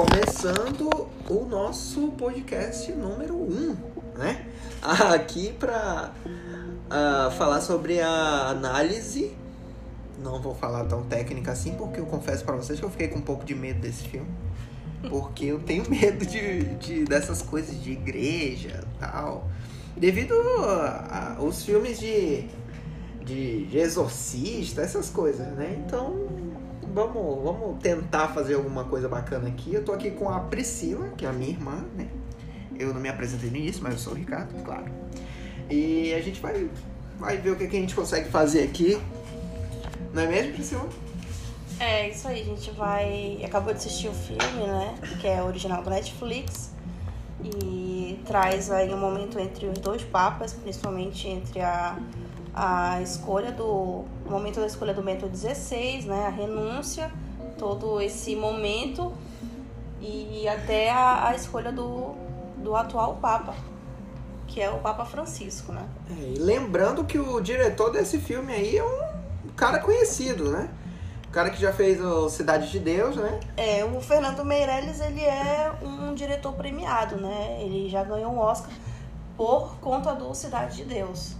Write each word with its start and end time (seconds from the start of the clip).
começando 0.00 0.88
o 1.28 1.44
nosso 1.44 2.08
podcast 2.12 2.90
número 2.90 3.34
1, 3.34 3.38
um, 3.38 3.76
né? 4.16 4.46
Aqui 4.80 5.52
para 5.52 6.14
uh, 6.86 7.30
falar 7.32 7.60
sobre 7.60 8.00
a 8.00 8.48
análise. 8.48 9.36
Não 10.18 10.40
vou 10.40 10.54
falar 10.54 10.86
tão 10.86 11.02
técnica 11.02 11.52
assim, 11.52 11.74
porque 11.74 12.00
eu 12.00 12.06
confesso 12.06 12.46
para 12.46 12.56
vocês 12.56 12.80
que 12.80 12.84
eu 12.86 12.88
fiquei 12.88 13.08
com 13.08 13.18
um 13.18 13.22
pouco 13.22 13.44
de 13.44 13.54
medo 13.54 13.80
desse 13.80 14.08
filme. 14.08 14.30
Porque 15.06 15.44
eu 15.44 15.58
tenho 15.60 15.84
medo 15.90 16.24
de, 16.24 16.62
de 16.76 17.04
dessas 17.04 17.42
coisas 17.42 17.78
de 17.82 17.92
igreja 17.92 18.82
tal. 18.98 19.50
Devido 19.98 20.32
aos 21.36 21.62
filmes 21.62 22.00
de, 22.00 22.46
de, 23.22 23.66
de 23.66 23.78
exorcista, 23.78 24.80
essas 24.80 25.10
coisas, 25.10 25.46
né? 25.48 25.78
Então 25.86 26.29
vamos, 26.92 27.42
vamos 27.42 27.82
tentar 27.82 28.28
fazer 28.28 28.54
alguma 28.54 28.84
coisa 28.84 29.08
bacana 29.08 29.48
aqui. 29.48 29.74
Eu 29.74 29.84
tô 29.84 29.92
aqui 29.92 30.10
com 30.10 30.28
a 30.28 30.40
Priscila, 30.40 31.08
que 31.16 31.24
é 31.24 31.28
a 31.28 31.32
minha 31.32 31.50
irmã, 31.50 31.84
né? 31.96 32.08
Eu 32.78 32.94
não 32.94 33.00
me 33.00 33.08
apresentei 33.08 33.50
no 33.50 33.56
início, 33.56 33.82
mas 33.82 33.94
eu 33.94 33.98
sou 33.98 34.12
o 34.12 34.16
Ricardo, 34.16 34.54
claro. 34.64 34.86
E 35.68 36.12
a 36.14 36.20
gente 36.20 36.40
vai, 36.40 36.68
vai 37.18 37.36
ver 37.36 37.50
o 37.50 37.56
que, 37.56 37.68
que 37.68 37.76
a 37.76 37.80
gente 37.80 37.94
consegue 37.94 38.28
fazer 38.28 38.62
aqui. 38.62 39.00
Não 40.12 40.22
é 40.22 40.26
mesmo, 40.26 40.54
Priscila? 40.54 40.88
É, 41.78 42.10
isso 42.10 42.28
aí, 42.28 42.42
a 42.42 42.44
gente 42.44 42.70
vai. 42.72 43.40
Acabou 43.44 43.72
de 43.72 43.78
assistir 43.78 44.08
o 44.08 44.12
filme, 44.12 44.66
né? 44.66 44.94
Que 45.20 45.26
é 45.26 45.42
original 45.42 45.82
do 45.82 45.90
Netflix. 45.90 46.72
E 47.42 48.20
traz 48.26 48.70
aí 48.70 48.92
um 48.92 48.98
momento 48.98 49.38
entre 49.38 49.66
os 49.66 49.78
dois 49.78 50.02
papas, 50.02 50.52
principalmente 50.52 51.26
entre 51.26 51.60
a 51.60 51.98
a 52.54 53.00
escolha 53.00 53.52
do 53.52 53.64
o 53.64 54.30
momento 54.30 54.60
da 54.60 54.66
escolha 54.66 54.94
do 54.94 55.02
Bento 55.02 55.28
XVI, 55.34 56.02
né, 56.06 56.26
a 56.26 56.30
renúncia, 56.30 57.10
todo 57.58 58.00
esse 58.00 58.34
momento 58.34 59.12
e 60.00 60.48
até 60.48 60.90
a, 60.90 61.28
a 61.28 61.34
escolha 61.34 61.70
do, 61.70 62.14
do 62.56 62.74
atual 62.74 63.16
Papa, 63.16 63.54
que 64.46 64.60
é 64.60 64.70
o 64.70 64.78
Papa 64.78 65.04
Francisco, 65.04 65.72
né? 65.72 65.86
É, 66.10 66.32
e 66.34 66.38
lembrando 66.38 67.04
que 67.04 67.18
o 67.18 67.40
diretor 67.40 67.90
desse 67.90 68.18
filme 68.18 68.52
aí 68.52 68.78
é 68.78 68.84
um 68.84 69.50
cara 69.56 69.78
conhecido, 69.78 70.50
né? 70.50 70.70
O 71.28 71.32
cara 71.32 71.50
que 71.50 71.60
já 71.60 71.72
fez 71.72 72.00
o 72.00 72.28
Cidade 72.28 72.70
de 72.70 72.78
Deus, 72.78 73.14
né? 73.16 73.38
É, 73.56 73.84
o 73.84 74.00
Fernando 74.00 74.44
Meirelles, 74.44 75.00
ele 75.00 75.20
é 75.20 75.70
um 75.82 76.14
diretor 76.14 76.52
premiado, 76.54 77.16
né? 77.16 77.58
Ele 77.60 77.88
já 77.88 78.02
ganhou 78.02 78.32
um 78.32 78.38
Oscar 78.38 78.72
por 79.36 79.76
conta 79.80 80.14
do 80.14 80.34
Cidade 80.34 80.78
de 80.78 80.84
Deus. 80.84 81.36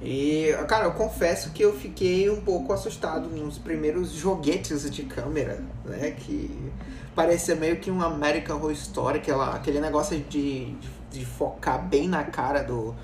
E, 0.00 0.54
cara, 0.68 0.84
eu 0.84 0.92
confesso 0.92 1.50
que 1.50 1.62
eu 1.62 1.76
fiquei 1.76 2.30
um 2.30 2.40
pouco 2.40 2.72
assustado 2.72 3.28
nos 3.28 3.58
primeiros 3.58 4.12
joguetes 4.12 4.88
de 4.88 5.02
câmera, 5.02 5.60
né? 5.84 6.12
Que 6.12 6.72
parecia 7.14 7.56
meio 7.56 7.78
que 7.78 7.90
um 7.90 8.00
American 8.00 8.56
Horror 8.56 8.72
Story, 8.72 9.18
aquela, 9.18 9.56
aquele 9.56 9.80
negócio 9.80 10.20
de, 10.20 10.72
de 11.10 11.26
focar 11.26 11.84
bem 11.84 12.06
na 12.06 12.22
cara 12.22 12.62
do, 12.62 12.94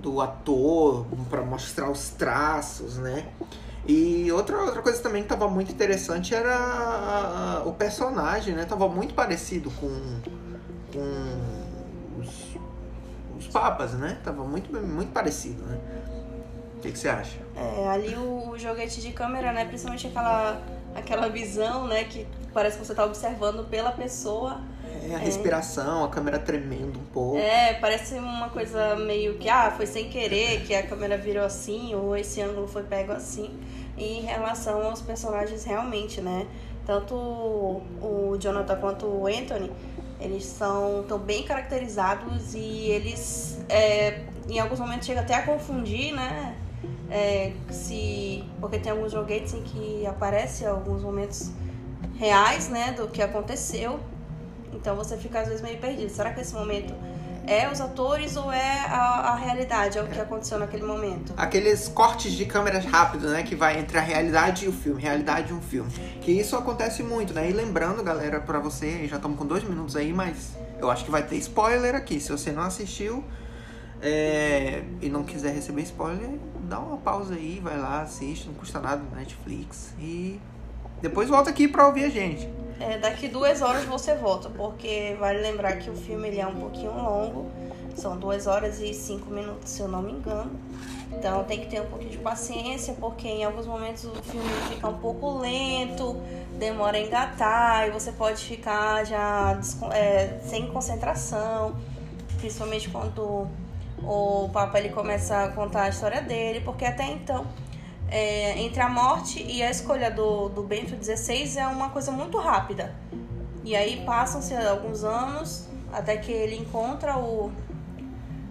do 0.00 0.20
ator 0.20 1.06
para 1.28 1.42
mostrar 1.42 1.90
os 1.90 2.10
traços, 2.10 2.98
né? 2.98 3.26
E 3.86 4.30
outra, 4.30 4.62
outra 4.62 4.80
coisa 4.80 5.02
também 5.02 5.22
que 5.22 5.28
tava 5.28 5.48
muito 5.48 5.72
interessante 5.72 6.34
era 6.34 7.62
o 7.66 7.72
personagem, 7.72 8.54
né? 8.54 8.64
Tava 8.64 8.88
muito 8.88 9.12
parecido 9.12 9.72
com, 9.72 10.20
com 10.92 12.20
os, 12.20 12.56
os 13.38 13.48
papas, 13.48 13.92
né? 13.94 14.18
Tava 14.22 14.44
muito, 14.44 14.72
muito 14.72 15.12
parecido, 15.12 15.64
né? 15.64 15.78
Que, 16.84 16.92
que 16.92 16.98
você 16.98 17.08
acha? 17.08 17.38
É, 17.56 17.88
ali 17.88 18.14
o 18.14 18.56
joguete 18.58 19.00
de 19.00 19.10
câmera, 19.12 19.52
né? 19.52 19.64
Principalmente 19.64 20.06
aquela, 20.06 20.60
aquela 20.94 21.28
visão, 21.28 21.86
né? 21.86 22.04
Que 22.04 22.26
parece 22.52 22.78
que 22.78 22.84
você 22.84 22.92
está 22.92 23.04
observando 23.04 23.68
pela 23.68 23.90
pessoa. 23.90 24.60
É, 25.08 25.14
a 25.14 25.18
respiração, 25.18 26.02
é. 26.02 26.04
a 26.06 26.08
câmera 26.08 26.38
tremendo 26.38 26.98
um 26.98 27.04
pouco. 27.06 27.38
É, 27.38 27.74
parece 27.74 28.14
uma 28.16 28.50
coisa 28.50 28.96
meio 28.96 29.38
que, 29.38 29.48
ah, 29.48 29.70
foi 29.70 29.86
sem 29.86 30.08
querer 30.08 30.62
que 30.62 30.74
a 30.74 30.86
câmera 30.86 31.16
virou 31.16 31.44
assim, 31.44 31.94
ou 31.94 32.16
esse 32.16 32.40
ângulo 32.40 32.68
foi 32.68 32.82
pego 32.82 33.12
assim. 33.12 33.58
E 33.96 34.18
em 34.18 34.22
relação 34.22 34.82
aos 34.82 35.00
personagens 35.00 35.64
realmente, 35.64 36.20
né? 36.20 36.46
Tanto 36.86 37.14
o 37.14 38.36
Jonathan 38.38 38.76
quanto 38.76 39.06
o 39.06 39.26
Anthony, 39.26 39.72
eles 40.20 40.44
são 40.44 41.04
tão 41.08 41.18
bem 41.18 41.44
caracterizados 41.44 42.54
e 42.54 42.90
eles, 42.90 43.58
é, 43.70 44.20
em 44.48 44.58
alguns 44.58 44.78
momentos, 44.78 45.06
chega 45.06 45.20
até 45.20 45.34
a 45.34 45.42
confundir, 45.42 46.12
né? 46.14 46.54
É, 47.10 47.52
se 47.70 48.44
porque 48.60 48.78
tem 48.78 48.90
alguns 48.90 49.12
joguetes 49.12 49.54
em 49.54 49.62
que 49.62 50.06
aparece 50.06 50.64
alguns 50.64 51.02
momentos 51.02 51.50
reais, 52.16 52.68
né, 52.68 52.92
do 52.92 53.08
que 53.08 53.22
aconteceu. 53.22 54.00
Então 54.72 54.96
você 54.96 55.16
fica 55.16 55.40
às 55.40 55.48
vezes 55.48 55.62
meio 55.62 55.78
perdido. 55.78 56.10
Será 56.10 56.32
que 56.32 56.40
esse 56.40 56.54
momento 56.54 56.94
é 57.46 57.70
os 57.70 57.80
atores 57.80 58.36
ou 58.36 58.50
é 58.50 58.86
a, 58.86 59.32
a 59.32 59.34
realidade, 59.36 59.98
é 59.98 60.02
o 60.02 60.06
que 60.06 60.18
aconteceu 60.18 60.58
naquele 60.58 60.84
momento? 60.84 61.34
Aqueles 61.36 61.88
cortes 61.88 62.32
de 62.32 62.46
câmeras 62.46 62.84
rápidos, 62.84 63.30
né, 63.30 63.42
que 63.42 63.54
vai 63.54 63.78
entre 63.78 63.98
a 63.98 64.00
realidade 64.00 64.64
e 64.64 64.68
o 64.68 64.72
filme, 64.72 65.00
realidade 65.00 65.52
e 65.52 65.54
um 65.54 65.60
filme. 65.60 65.90
Que 66.20 66.32
isso 66.32 66.56
acontece 66.56 67.02
muito, 67.02 67.32
né? 67.34 67.48
E 67.48 67.52
lembrando, 67.52 68.02
galera, 68.02 68.40
para 68.40 68.58
você, 68.58 69.06
já 69.06 69.16
estamos 69.16 69.38
com 69.38 69.46
dois 69.46 69.62
minutos 69.62 69.94
aí, 69.94 70.12
mas 70.12 70.56
eu 70.78 70.90
acho 70.90 71.04
que 71.04 71.10
vai 71.10 71.22
ter 71.22 71.36
spoiler 71.36 71.94
aqui. 71.94 72.18
Se 72.18 72.32
você 72.32 72.50
não 72.50 72.62
assistiu, 72.62 73.22
é, 74.00 74.82
e 75.00 75.08
não 75.08 75.24
quiser 75.24 75.54
receber 75.54 75.82
spoiler, 75.82 76.38
dá 76.64 76.78
uma 76.78 76.96
pausa 76.96 77.34
aí, 77.34 77.60
vai 77.62 77.78
lá, 77.78 78.02
assiste, 78.02 78.46
não 78.46 78.54
custa 78.54 78.80
nada 78.80 79.02
no 79.02 79.16
Netflix 79.16 79.94
e 79.98 80.40
depois 81.00 81.28
volta 81.28 81.50
aqui 81.50 81.68
pra 81.68 81.86
ouvir 81.86 82.04
a 82.04 82.08
gente. 82.08 82.48
É, 82.80 82.98
daqui 82.98 83.28
duas 83.28 83.62
horas 83.62 83.84
você 83.84 84.14
volta, 84.14 84.48
porque 84.50 85.16
vale 85.18 85.40
lembrar 85.40 85.76
que 85.76 85.88
o 85.88 85.94
filme 85.94 86.28
ele 86.28 86.40
é 86.40 86.46
um 86.46 86.56
pouquinho 86.56 86.92
longo, 86.92 87.46
são 87.94 88.16
duas 88.16 88.46
horas 88.46 88.80
e 88.80 88.92
cinco 88.92 89.30
minutos, 89.30 89.70
se 89.70 89.80
eu 89.80 89.88
não 89.88 90.02
me 90.02 90.12
engano. 90.12 90.50
Então 91.12 91.44
tem 91.44 91.60
que 91.60 91.66
ter 91.66 91.80
um 91.80 91.86
pouquinho 91.86 92.10
de 92.10 92.18
paciência, 92.18 92.94
porque 92.94 93.28
em 93.28 93.44
alguns 93.44 93.66
momentos 93.66 94.04
o 94.04 94.14
filme 94.22 94.48
fica 94.68 94.88
um 94.88 94.98
pouco 94.98 95.38
lento, 95.38 96.16
demora 96.58 96.96
a 96.96 97.00
engatar 97.00 97.88
e 97.88 97.90
você 97.92 98.10
pode 98.10 98.44
ficar 98.44 99.04
já 99.04 99.60
é, 99.92 100.40
sem 100.44 100.66
concentração, 100.66 101.76
principalmente 102.38 102.90
quando 102.90 103.46
o 104.06 104.48
Papa 104.52 104.78
ele 104.78 104.90
começa 104.90 105.44
a 105.44 105.48
contar 105.48 105.82
a 105.84 105.88
história 105.88 106.20
dele, 106.22 106.60
porque 106.60 106.84
até 106.84 107.04
então, 107.04 107.46
é, 108.08 108.58
entre 108.60 108.80
a 108.80 108.88
morte 108.88 109.42
e 109.42 109.62
a 109.62 109.70
escolha 109.70 110.10
do, 110.10 110.48
do 110.48 110.62
Bento 110.62 110.94
XVI 111.02 111.58
é 111.58 111.66
uma 111.66 111.90
coisa 111.90 112.12
muito 112.12 112.38
rápida. 112.38 112.94
E 113.64 113.74
aí 113.74 114.04
passam-se 114.04 114.54
alguns 114.54 115.04
anos 115.04 115.68
até 115.92 116.16
que 116.16 116.30
ele 116.30 116.56
encontra 116.56 117.16
o, 117.16 117.50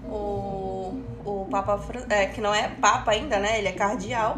o, 0.06 1.02
o 1.24 1.48
Papa, 1.52 1.80
é, 2.10 2.26
que 2.26 2.42
não 2.42 2.54
é 2.54 2.70
Papa 2.70 3.12
ainda, 3.12 3.38
né? 3.38 3.60
Ele 3.60 3.68
é 3.68 3.74
cardeal. 3.74 4.38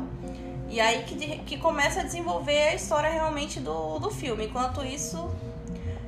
E 0.68 0.82
aí 0.82 1.04
que, 1.04 1.38
que 1.40 1.58
começa 1.58 2.02
a 2.02 2.04
desenvolver 2.04 2.70
a 2.70 2.76
história 2.76 3.10
realmente 3.10 3.60
do, 3.60 4.00
do 4.00 4.10
filme. 4.10 4.48
Enquanto 4.48 4.84
isso, 4.84 5.30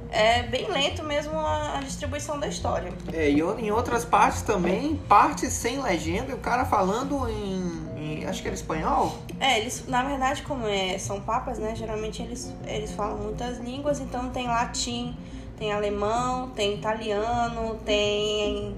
é 0.10 0.44
bem 0.44 0.70
lento 0.70 1.04
mesmo 1.04 1.38
a, 1.40 1.80
distribuição 1.84 2.40
da 2.40 2.48
história. 2.48 2.92
É, 3.12 3.30
e 3.30 3.40
em 3.40 3.72
outras 3.72 4.06
partes 4.06 4.42
também, 4.42 4.96
partes 5.08 5.54
sem 5.54 5.82
legenda, 5.82 6.34
o 6.34 6.40
cara 6.40 6.66
falando 6.66 7.28
em, 7.30 8.22
em, 8.22 8.26
acho 8.26 8.42
que 8.42 8.48
era 8.48 8.56
espanhol. 8.56 9.18
É, 9.40 9.60
eles, 9.60 9.86
na 9.88 10.04
verdade, 10.04 10.42
como 10.44 10.68
é, 10.68 10.98
são 10.98 11.22
papas, 11.22 11.60
né, 11.60 11.76
geralmente 11.76 12.22
eles, 12.22 12.54
eles 12.66 12.92
falam 12.92 13.18
muitas 13.18 13.60
línguas, 13.60 14.00
então 14.00 14.30
tem 14.30 14.48
latim, 14.48 15.16
tem 15.58 15.72
alemão, 15.72 16.50
tem 16.50 16.76
italiano, 16.76 17.78
tem 17.86 18.76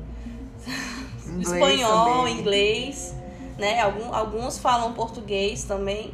inglês 1.26 1.52
espanhol, 1.54 2.18
também. 2.18 2.40
inglês, 2.40 3.16
né, 3.58 3.82
alguns 4.12 4.58
falam 4.58 4.94
português 4.94 5.64
também. 5.64 6.14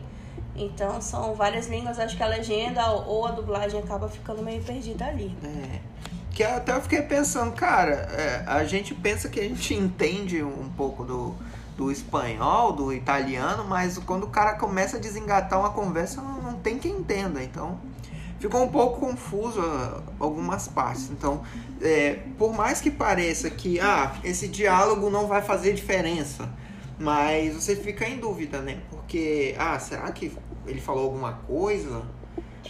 Então 0.55 1.01
são 1.01 1.35
várias 1.35 1.67
línguas, 1.67 1.99
acho 1.99 2.15
que 2.15 2.23
a 2.23 2.27
legenda 2.27 2.89
ou 2.91 3.25
a 3.25 3.31
dublagem 3.31 3.79
acaba 3.79 4.07
ficando 4.07 4.41
meio 4.41 4.61
perdida 4.63 5.05
ali. 5.05 5.35
É. 5.43 5.79
Que 6.31 6.43
até 6.43 6.73
eu 6.73 6.81
fiquei 6.81 7.01
pensando, 7.01 7.53
cara, 7.53 7.91
é, 7.91 8.43
a 8.45 8.63
gente 8.65 8.93
pensa 8.93 9.29
que 9.29 9.39
a 9.39 9.43
gente 9.43 9.73
entende 9.73 10.43
um 10.43 10.69
pouco 10.75 11.03
do, 11.03 11.33
do 11.77 11.91
espanhol, 11.91 12.73
do 12.73 12.91
italiano, 12.91 13.63
mas 13.63 13.97
quando 13.99 14.25
o 14.25 14.29
cara 14.29 14.53
começa 14.53 14.97
a 14.97 14.99
desengatar 14.99 15.59
uma 15.59 15.69
conversa, 15.69 16.21
não, 16.21 16.41
não 16.41 16.53
tem 16.55 16.77
quem 16.77 16.91
entenda. 16.91 17.41
Então 17.41 17.79
ficou 18.39 18.63
um 18.63 18.69
pouco 18.69 18.99
confuso 18.99 19.59
ah, 19.61 20.01
algumas 20.19 20.67
partes. 20.67 21.09
Então, 21.09 21.41
é, 21.81 22.19
por 22.37 22.53
mais 22.53 22.81
que 22.81 22.91
pareça 22.91 23.49
que 23.49 23.79
ah, 23.79 24.15
esse 24.23 24.47
diálogo 24.47 25.09
não 25.09 25.27
vai 25.27 25.41
fazer 25.41 25.73
diferença, 25.73 26.49
mas 26.99 27.55
você 27.55 27.75
fica 27.75 28.07
em 28.07 28.17
dúvida, 28.17 28.61
né? 28.61 28.79
Porque, 28.89 29.55
ah, 29.57 29.77
será 29.79 30.11
que 30.11 30.31
ele 30.67 30.81
falou 30.81 31.03
alguma 31.05 31.33
coisa, 31.47 32.03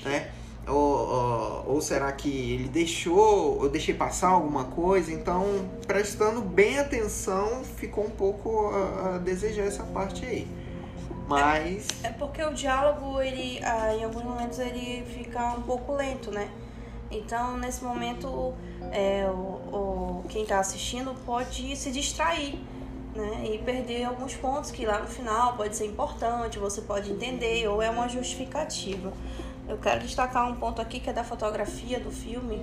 né? 0.04 0.32
Ou, 0.68 0.76
ou, 0.76 1.74
ou, 1.74 1.82
será 1.82 2.12
que 2.12 2.54
ele 2.54 2.68
deixou, 2.68 3.64
eu 3.64 3.70
deixei 3.70 3.94
passar 3.94 4.30
alguma 4.30 4.66
coisa? 4.66 5.14
Então, 5.14 5.70
prestando 5.86 6.42
bem 6.42 6.80
atenção, 6.80 7.64
ficou 7.64 8.06
um 8.06 8.10
pouco 8.10 8.70
a, 8.70 9.16
a 9.16 9.18
desejar 9.20 9.66
essa 9.66 9.84
parte 9.84 10.26
aí. 10.26 10.48
Mas. 11.28 11.88
É, 12.04 12.08
é 12.08 12.12
porque 12.12 12.44
o 12.44 12.52
diálogo, 12.54 13.22
ele, 13.22 13.60
ah, 13.64 13.94
em 13.96 14.04
alguns 14.04 14.24
momentos, 14.24 14.58
ele 14.58 15.04
fica 15.06 15.54
um 15.54 15.62
pouco 15.62 15.94
lento, 15.94 16.32
né? 16.32 16.50
Então, 17.12 17.58
nesse 17.58 17.84
momento, 17.84 18.54
é, 18.92 19.28
o, 19.30 20.20
o, 20.20 20.24
quem 20.30 20.42
está 20.42 20.60
assistindo 20.60 21.14
pode 21.26 21.76
se 21.76 21.92
distrair 21.92 22.60
né? 23.16 23.50
e 23.54 23.58
perder 23.60 24.04
alguns 24.04 24.36
pontos 24.36 24.72
que 24.72 24.86
lá 24.86 25.00
no 25.00 25.08
final 25.08 25.54
pode 25.56 25.76
ser 25.76 25.86
importante, 25.86 26.60
você 26.60 26.82
pode 26.82 27.12
entender 27.12 27.68
ou 27.68 27.82
é 27.82 27.90
uma 27.90 28.10
justificativa. 28.10 29.14
Eu 29.68 29.78
quero 29.78 30.02
destacar 30.02 30.48
um 30.50 30.56
ponto 30.56 30.82
aqui 30.82 31.00
que 31.00 31.10
é 31.10 31.14
da 31.14 31.24
fotografia 31.24 32.00
do 32.00 32.12
filme. 32.12 32.62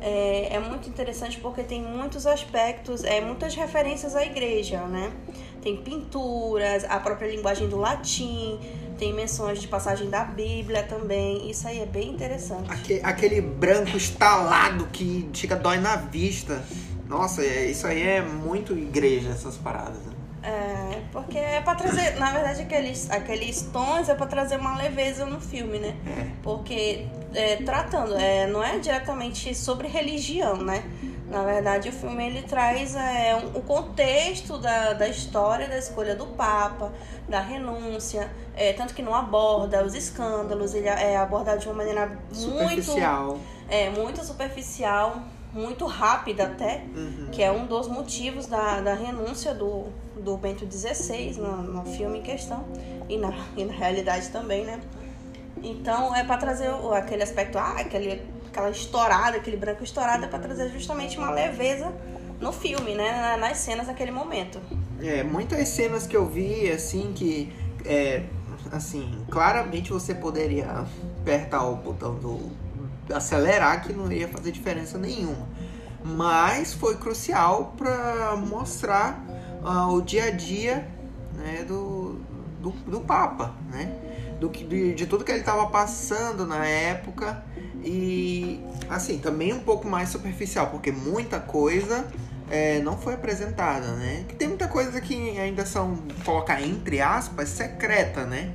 É, 0.00 0.54
é 0.54 0.60
muito 0.60 0.88
interessante 0.88 1.38
porque 1.38 1.62
tem 1.62 1.82
muitos 1.82 2.26
aspectos, 2.26 3.04
é, 3.04 3.20
muitas 3.20 3.54
referências 3.54 4.16
à 4.16 4.24
igreja, 4.24 4.80
né? 4.86 5.12
Tem 5.60 5.76
pinturas, 5.76 6.84
a 6.84 6.98
própria 6.98 7.28
linguagem 7.28 7.68
do 7.68 7.76
latim, 7.76 8.58
tem 8.98 9.12
menções 9.12 9.60
de 9.60 9.68
passagem 9.68 10.08
da 10.08 10.24
Bíblia 10.24 10.82
também. 10.82 11.50
Isso 11.50 11.68
aí 11.68 11.80
é 11.80 11.86
bem 11.86 12.10
interessante. 12.10 12.70
Aquele, 12.70 13.00
aquele 13.02 13.40
branco 13.42 13.96
estalado 13.96 14.86
que 14.92 15.28
chega 15.34 15.56
dói 15.56 15.78
na 15.78 15.96
vista. 15.96 16.62
Nossa, 17.10 17.42
é, 17.42 17.66
isso 17.66 17.88
aí 17.88 18.06
é 18.06 18.22
muito 18.22 18.72
igreja, 18.72 19.30
essas 19.30 19.56
paradas. 19.56 19.98
Né? 20.06 20.14
É, 20.44 21.02
porque 21.10 21.36
é 21.36 21.60
pra 21.60 21.74
trazer, 21.74 22.16
na 22.20 22.30
verdade, 22.30 22.62
aqueles, 22.62 23.10
aqueles 23.10 23.62
tons 23.72 24.08
é 24.08 24.14
pra 24.14 24.26
trazer 24.26 24.58
uma 24.58 24.76
leveza 24.76 25.26
no 25.26 25.40
filme, 25.40 25.80
né? 25.80 25.96
É. 26.06 26.26
Porque 26.40 27.08
é, 27.34 27.56
tratando, 27.56 28.14
é, 28.14 28.46
não 28.46 28.62
é 28.62 28.78
diretamente 28.78 29.52
sobre 29.56 29.88
religião, 29.88 30.56
né? 30.58 30.84
Na 31.28 31.42
verdade, 31.42 31.88
o 31.88 31.92
filme 31.92 32.24
ele 32.24 32.42
traz 32.42 32.94
é, 32.94 33.34
um, 33.34 33.58
o 33.58 33.62
contexto 33.62 34.56
da, 34.58 34.92
da 34.92 35.08
história 35.08 35.68
da 35.68 35.78
escolha 35.78 36.14
do 36.14 36.26
Papa, 36.26 36.92
da 37.28 37.40
renúncia, 37.40 38.30
é, 38.56 38.72
tanto 38.72 38.94
que 38.94 39.02
não 39.02 39.14
aborda 39.14 39.84
os 39.84 39.94
escândalos, 39.94 40.74
ele 40.74 40.88
é 40.88 41.16
abordado 41.16 41.58
de 41.58 41.66
uma 41.66 41.74
maneira 41.74 42.16
Superficial. 42.32 43.26
muito, 43.26 43.40
é, 43.68 43.90
muito 43.90 44.24
superficial, 44.24 45.22
muito 45.52 45.86
rápida 45.86 46.44
até, 46.44 46.84
Uhum. 46.94 47.28
que 47.32 47.42
é 47.42 47.50
um 47.50 47.66
dos 47.66 47.88
motivos 47.88 48.46
da, 48.46 48.80
da 48.80 48.94
renúncia 48.94 49.52
do, 49.54 49.86
do 50.16 50.36
Bento 50.36 50.66
XVI 50.70 51.34
no, 51.38 51.62
no 51.62 51.84
filme 51.84 52.18
em 52.18 52.22
questão 52.22 52.64
e 53.08 53.16
na, 53.18 53.32
e 53.56 53.64
na 53.64 53.72
realidade 53.72 54.28
também, 54.30 54.64
né? 54.64 54.80
Então 55.62 56.14
é 56.14 56.24
para 56.24 56.36
trazer 56.36 56.70
aquele 56.94 57.22
aspecto, 57.22 57.58
ah, 57.58 57.74
aquele, 57.80 58.22
aquela 58.48 58.70
estourada, 58.70 59.36
aquele 59.36 59.56
branco 59.56 59.82
estourado, 59.84 60.24
é 60.24 60.28
para 60.28 60.38
trazer 60.38 60.70
justamente 60.70 61.18
uma 61.18 61.30
leveza 61.30 61.92
no 62.40 62.52
filme, 62.52 62.94
né? 62.94 63.10
Na- 63.12 63.36
Nas 63.48 63.58
cenas 63.58 63.86
naquele 63.86 64.10
momento. 64.10 64.58
É, 65.02 65.22
muitas 65.22 65.68
cenas 65.68 66.06
que 66.06 66.16
eu 66.16 66.26
vi, 66.26 66.70
assim, 66.70 67.12
que. 67.14 67.52
É, 67.84 68.22
assim, 68.72 69.24
claramente 69.30 69.90
você 69.92 70.14
poderia 70.14 70.86
apertar 71.20 71.64
o 71.66 71.76
botão 71.76 72.14
do 72.14 72.50
acelerar 73.12 73.82
que 73.82 73.92
não 73.92 74.10
ia 74.10 74.28
fazer 74.28 74.52
diferença 74.52 74.98
nenhuma. 74.98 75.48
Mas 76.04 76.72
foi 76.72 76.96
crucial 76.96 77.74
para 77.76 78.36
mostrar 78.36 79.22
ah, 79.62 79.88
o 79.90 80.00
dia 80.00 80.24
a 80.24 80.30
dia 80.30 80.88
né, 81.34 81.64
do, 81.66 82.20
do, 82.60 82.70
do 82.70 83.00
Papa, 83.00 83.54
né? 83.70 83.92
Do 84.40 84.48
que, 84.48 84.64
de, 84.64 84.94
de 84.94 85.06
tudo 85.06 85.24
que 85.24 85.30
ele 85.30 85.40
estava 85.40 85.66
passando 85.66 86.46
na 86.46 86.64
época 86.66 87.44
e 87.84 88.60
assim 88.88 89.18
também 89.18 89.52
um 89.52 89.60
pouco 89.60 89.86
mais 89.86 90.08
superficial 90.08 90.68
porque 90.68 90.90
muita 90.90 91.38
coisa 91.38 92.06
é, 92.50 92.80
não 92.80 92.96
foi 92.96 93.14
apresentada, 93.14 93.86
né? 93.96 94.24
Que 94.28 94.34
tem 94.34 94.48
muita 94.48 94.66
coisa 94.66 95.00
que 95.00 95.38
ainda 95.38 95.64
são 95.64 95.98
colocar 96.24 96.60
entre 96.62 97.00
aspas 97.00 97.48
secreta, 97.50 98.24
né? 98.24 98.52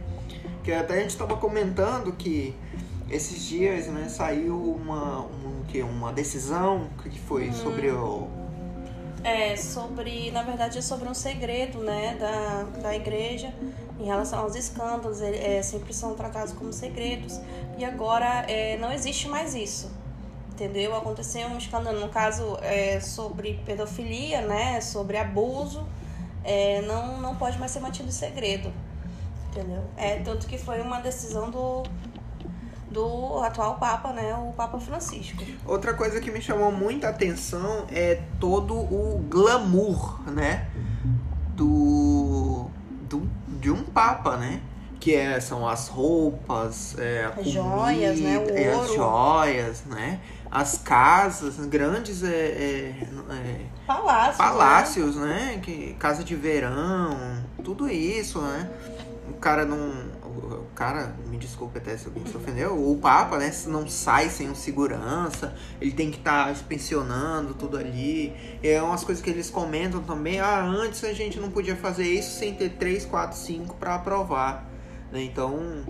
Que 0.64 0.74
até 0.74 0.96
a 0.96 1.00
gente 1.00 1.12
estava 1.12 1.38
comentando 1.38 2.12
que 2.12 2.56
esses 3.10 3.44
dias, 3.44 3.88
né, 3.88 4.08
saiu 4.10 4.56
uma 4.56 5.22
um, 5.22 5.64
que 5.68 5.82
uma 5.82 6.12
decisão 6.12 6.90
que 7.04 7.20
foi 7.20 7.52
sobre 7.52 7.90
o 7.92 8.28
É 9.24 9.56
sobre, 9.56 10.32
na 10.32 10.44
verdade, 10.44 10.78
é 10.80 10.82
sobre 10.82 11.08
um 11.08 11.14
segredo, 11.14 11.80
né, 11.80 12.16
da, 12.20 12.82
da 12.82 12.96
igreja 12.96 13.54
em 14.00 14.06
relação 14.06 14.40
aos 14.40 14.56
escândalos, 14.56 15.22
é, 15.22 15.62
sempre 15.62 15.94
são 15.94 16.16
tratados 16.16 16.54
como 16.54 16.74
segredos 16.74 17.40
e 17.78 17.86
agora 17.86 18.46
é, 18.48 18.78
não 18.78 18.92
existe 18.92 19.28
mais 19.30 19.56
isso, 19.56 19.90
entendeu? 20.52 20.96
Aconteceu 20.96 21.48
um 21.48 21.58
escândalo, 21.58 22.00
no 22.00 22.10
caso, 22.10 22.58
é, 22.62 23.00
sobre 23.00 23.60
pedofilia, 23.66 24.42
né, 24.42 24.82
sobre 24.82 25.18
abuso, 25.18 25.88
é, 26.44 26.82
não, 26.82 27.22
não 27.22 27.36
pode 27.36 27.58
mais 27.58 27.72
ser 27.72 27.80
mantido 27.80 28.12
segredo, 28.12 28.72
entendeu? 29.50 29.84
É 29.96 30.18
tanto 30.18 30.46
que 30.46 30.58
foi 30.58 30.82
uma 30.82 31.00
decisão 31.00 31.50
do 31.50 31.84
do 32.96 33.40
atual 33.44 33.76
Papa, 33.76 34.14
né, 34.14 34.34
o 34.36 34.54
Papa 34.54 34.80
Francisco. 34.80 35.44
Outra 35.66 35.94
coisa 35.94 36.22
que 36.22 36.32
me 36.32 36.42
chamou 36.42 36.72
muita 36.72 37.10
atenção 37.10 37.86
é 37.92 38.22
todo 38.40 38.74
o 38.74 39.22
glamour, 39.30 40.22
né? 40.32 40.70
Do, 41.54 42.68
do 43.02 43.30
de 43.60 43.70
um 43.70 43.84
papa, 43.84 44.38
né? 44.38 44.62
Que 44.98 45.14
é, 45.14 45.40
são 45.42 45.68
as 45.68 45.90
roupas, 45.90 46.98
é, 46.98 47.26
a 47.26 47.40
As 47.40 47.48
joias, 47.48 48.20
né? 48.22 48.40
O 48.40 48.50
é, 48.50 48.74
as 48.74 48.94
joias, 48.94 49.84
né? 49.86 50.22
As 50.50 50.78
casas, 50.78 51.58
grandes 51.66 52.24
é, 52.24 52.30
é, 52.30 53.08
é, 53.30 53.66
Palácio. 53.86 54.38
palácios, 54.38 55.16
né? 55.18 55.60
Que, 55.62 55.94
casa 56.00 56.24
de 56.24 56.34
verão, 56.34 57.44
tudo 57.62 57.90
isso, 57.90 58.40
né? 58.40 58.70
O 59.30 59.34
cara 59.34 59.66
não. 59.66 60.15
Cara, 60.76 61.16
me 61.30 61.38
desculpe 61.38 61.78
até 61.78 61.96
se 61.96 62.06
alguém 62.06 62.26
se 62.26 62.36
ofendeu, 62.36 62.76
o 62.76 62.98
Papa, 62.98 63.38
né? 63.38 63.50
Não 63.68 63.88
sai 63.88 64.30
sem 64.30 64.50
um 64.50 64.56
segurança, 64.56 65.56
ele 65.80 65.92
tem 65.92 66.12
que 66.12 66.18
estar 66.18 66.52
inspecionando 66.52 67.54
tudo 67.54 67.78
ali. 67.78 68.34
É 68.62 68.82
umas 68.82 69.02
coisas 69.02 69.24
que 69.24 69.30
eles 69.30 69.50
comentam 69.50 70.04
também. 70.04 70.42
Ah, 70.42 70.62
antes 70.62 71.02
a 71.06 71.14
gente 71.14 71.40
não 71.40 71.50
podia 71.50 71.78
fazer 71.78 72.04
isso 72.04 72.38
sem 72.38 72.54
ter 72.54 72.72
3, 72.72 73.06
4, 73.06 73.38
5 73.38 73.76
para 73.76 73.96
aprovar. 73.96 74.70
Né? 75.14 75.24
Então, 75.24 75.86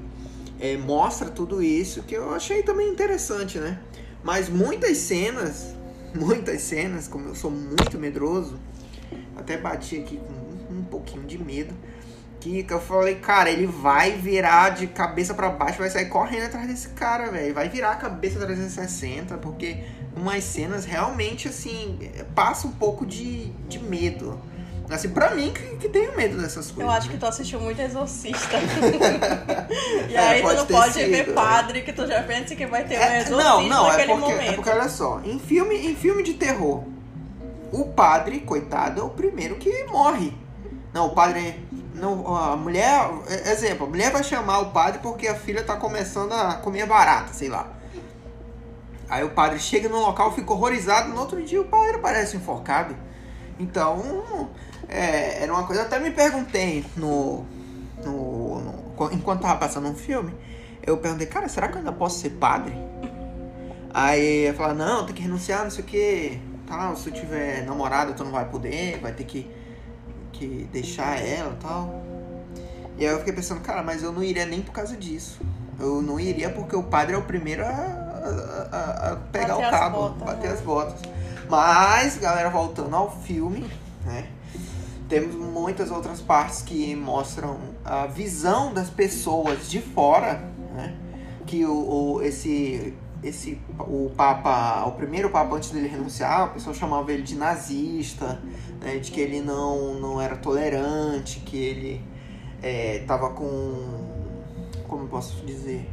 é, 0.59 0.77
mostra 0.77 1.31
tudo 1.31 1.63
isso 1.63 2.03
que 2.03 2.15
eu 2.15 2.35
achei 2.35 2.61
também 2.61 2.87
interessante, 2.87 3.57
né? 3.57 3.79
Mas 4.23 4.49
muitas 4.49 4.97
cenas, 4.97 5.75
muitas 6.13 6.61
cenas, 6.61 7.07
como 7.07 7.29
eu 7.29 7.35
sou 7.35 7.49
muito 7.49 7.97
medroso, 7.97 8.59
até 9.35 9.57
bati 9.57 9.97
aqui 9.97 10.17
com 10.17 10.75
um 10.75 10.83
pouquinho 10.83 11.23
de 11.23 11.37
medo. 11.43 11.73
Que, 12.63 12.73
eu 12.73 12.79
falei, 12.79 13.15
cara, 13.15 13.49
ele 13.49 13.65
vai 13.65 14.11
virar 14.11 14.69
de 14.69 14.85
cabeça 14.87 15.33
pra 15.33 15.49
baixo, 15.49 15.79
vai 15.79 15.89
sair 15.89 16.05
correndo 16.05 16.45
atrás 16.45 16.67
desse 16.67 16.89
cara, 16.89 17.31
velho. 17.31 17.53
Vai 17.55 17.69
virar 17.69 17.91
a 17.91 17.95
cabeça 17.95 18.39
360, 18.39 19.37
porque 19.37 19.83
umas 20.15 20.43
cenas 20.43 20.85
realmente, 20.85 21.47
assim, 21.47 21.97
passa 22.35 22.67
um 22.67 22.71
pouco 22.71 23.05
de, 23.05 23.47
de 23.67 23.79
medo. 23.79 24.39
Assim, 24.91 25.09
pra 25.09 25.33
mim, 25.33 25.51
que, 25.51 25.77
que 25.77 25.89
tenho 25.89 26.15
medo 26.15 26.37
dessas 26.37 26.69
coisas. 26.69 26.83
Eu 26.83 26.89
acho 26.91 27.07
né? 27.07 27.13
que 27.13 27.19
tu 27.19 27.25
assistiu 27.25 27.59
muito 27.59 27.81
Exorcista. 27.81 28.57
e 30.07 30.13
É, 30.13 30.19
aí 30.19 30.41
pode 30.43 30.65
tu 30.67 30.71
não 30.71 30.79
pode 30.79 30.93
sido, 30.93 31.09
ver 31.09 31.33
padre 31.33 31.81
que 31.81 31.91
tu 31.91 32.05
já 32.05 32.21
pensa 32.21 32.55
que 32.55 32.67
vai 32.67 32.83
ter 32.85 32.99
um 32.99 33.01
É, 33.01 33.21
exorcismo 33.21 33.41
não, 33.41 33.67
não, 33.67 33.87
é 33.87 33.91
naquele 33.97 34.13
porque, 34.13 34.33
momento. 34.33 34.49
é 34.51 34.53
porque 34.53 34.69
olha 34.69 34.87
só, 34.87 35.19
em 35.23 35.39
filme, 35.39 35.75
em 35.75 35.95
filme 35.95 36.21
de 36.21 36.35
terror, 36.35 36.83
o 37.71 37.85
padre, 37.85 38.41
coitado, 38.41 39.01
é 39.01 39.03
o 39.03 39.09
primeiro 39.09 39.55
que 39.55 39.85
morre. 39.85 40.31
Não, 40.93 41.07
o 41.07 41.09
padre. 41.15 41.59
Não, 41.95 42.35
a 42.35 42.55
mulher. 42.55 43.09
é, 43.29 43.51
Exemplo, 43.51 43.85
a 43.87 43.89
mulher 43.89 44.11
vai 44.11 44.23
chamar 44.23 44.59
o 44.59 44.71
padre 44.71 44.99
porque 45.01 45.27
a 45.27 45.35
filha 45.35 45.63
tá 45.63 45.75
começando 45.75 46.33
a 46.33 46.55
comer 46.55 46.85
barata, 46.85 47.33
sei 47.33 47.49
lá. 47.49 47.67
Aí 49.09 49.23
o 49.23 49.29
padre 49.29 49.59
chega 49.59 49.87
no 49.87 49.99
local, 49.99 50.33
fica 50.33 50.51
horrorizado, 50.51 51.09
no 51.09 51.19
outro 51.19 51.41
dia 51.43 51.61
o 51.61 51.65
padre 51.65 51.99
parece 51.99 52.35
enforcado. 52.37 52.95
Então, 53.59 54.49
é, 54.89 55.43
era 55.43 55.53
uma 55.53 55.65
coisa, 55.65 55.83
até 55.83 55.99
me 55.99 56.11
perguntei 56.11 56.83
no, 56.97 57.45
no, 58.03 58.59
no- 58.59 59.11
enquanto 59.13 59.41
tava 59.41 59.57
passando 59.59 59.87
um 59.87 59.95
filme, 59.95 60.33
eu 60.85 60.97
perguntei, 60.97 61.27
cara, 61.27 61.47
será 61.47 61.67
que 61.67 61.75
eu 61.75 61.79
ainda 61.79 61.91
posso 61.93 62.19
ser 62.19 62.31
padre? 62.31 62.73
Aí 63.93 64.47
eu 64.47 64.53
falei, 64.55 64.75
não, 64.75 65.05
tem 65.05 65.15
que 65.15 65.21
renunciar, 65.21 65.63
não 65.63 65.71
sei 65.71 65.83
o 65.83 65.87
que, 65.87 66.41
tal, 66.67 66.95
se 66.95 67.07
eu 67.07 67.13
tiver 67.13 67.63
namorada 67.65 68.11
tu 68.13 68.23
não 68.23 68.31
vai 68.31 68.45
poder, 68.45 68.99
vai 68.99 69.13
ter 69.13 69.23
que, 69.23 69.49
que 70.37 70.67
deixar 70.71 71.19
ela 71.23 71.53
e 71.53 71.61
tal. 71.63 72.03
E 72.97 73.05
aí 73.05 73.11
eu 73.11 73.19
fiquei 73.19 73.33
pensando, 73.33 73.61
cara, 73.61 73.83
mas 73.83 74.03
eu 74.03 74.11
não 74.11 74.23
iria 74.23 74.45
nem 74.45 74.61
por 74.61 74.71
causa 74.71 74.95
disso. 74.95 75.39
Eu 75.79 76.01
não 76.01 76.19
iria 76.19 76.49
porque 76.49 76.75
o 76.75 76.83
padre 76.83 77.15
é 77.15 77.17
o 77.17 77.23
primeiro 77.23 77.63
a, 77.65 77.69
a- 78.71 79.11
a- 79.11 79.15
pegar 79.31 79.55
Bater 79.55 79.67
o 79.67 79.71
cabo, 79.71 79.97
botas, 79.97 80.23
bater 80.23 80.47
né? 80.47 80.53
as 80.53 80.61
botas. 80.61 81.01
Mas, 81.49 82.17
galera, 82.17 82.49
voltando 82.49 82.95
ao 82.95 83.11
filme, 83.21 83.69
né? 84.05 84.27
Temos 85.09 85.35
muitas 85.35 85.91
outras 85.91 86.19
partes 86.21 86.61
que 86.63 86.95
mostram 86.95 87.57
a 87.83 88.07
visão 88.07 88.73
das 88.73 88.89
pessoas 88.89 89.69
de 89.69 89.79
fora, 89.81 90.41
né? 90.73 90.95
Que 91.45 91.65
o, 91.65 91.73
o- 92.15 92.21
esse 92.23 92.93
esse 93.23 93.59
o 93.79 94.11
papa, 94.15 94.85
o 94.85 94.91
primeiro 94.91 95.29
papa 95.31 95.55
antes 95.55 95.71
dele 95.71 95.87
renunciar, 95.87 96.45
o 96.45 96.49
pessoal 96.51 96.75
chamava 96.75 97.11
ele 97.11 97.23
de 97.23 97.35
nazista, 97.35 98.39
né? 98.85 98.99
De 98.99 99.11
que 99.11 99.19
ele 99.19 99.41
não 99.41 99.95
não 99.95 100.21
era 100.21 100.37
tolerante, 100.37 101.39
que 101.39 101.57
ele 101.57 102.01
é, 102.61 103.03
tava 103.07 103.31
com 103.31 104.05
como 104.87 105.07
posso 105.07 105.43
dizer? 105.45 105.89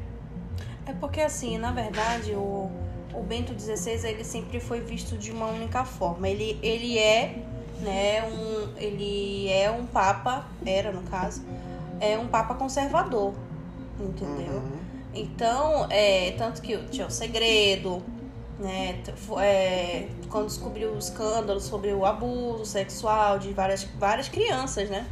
É 0.85 0.93
porque 0.93 1.21
assim, 1.21 1.57
na 1.57 1.73
verdade, 1.73 2.35
o, 2.35 2.71
o 3.15 3.23
Bento 3.23 3.59
XVI 3.59 4.07
ele 4.09 4.25
sempre 4.25 4.61
foi 4.61 4.81
visto 4.81 5.17
de 5.17 5.31
uma 5.31 5.47
única 5.47 5.85
forma. 5.85 6.29
Ele, 6.29 6.59
ele 6.63 6.99
é, 6.99 7.43
né, 7.81 8.23
um, 8.25 8.77
ele 8.77 9.49
é 9.49 9.71
um 9.71 9.87
papa, 9.87 10.47
era 10.67 10.93
no 10.93 11.03
caso, 11.03 11.43
é 12.01 12.19
um 12.19 12.27
papa 12.27 12.55
conservador, 12.55 13.33
entendeu? 13.99 14.57
Uhum. 14.57 14.83
Então, 15.15 15.87
é, 15.91 16.33
tanto 16.33 16.61
que 16.61 16.77
tinha 16.89 17.07
o 17.07 17.11
segredo, 17.11 18.03
né, 18.63 19.03
é, 19.41 20.07
quando 20.31 20.47
descobriu 20.47 20.93
o 20.93 20.99
escândalo 20.99 21.61
sobre 21.61 21.93
o 21.93 22.07
abuso 22.07 22.65
sexual 22.65 23.39
de 23.39 23.53
várias, 23.53 23.85
várias 23.99 24.29
crianças, 24.29 24.89
né? 24.89 25.07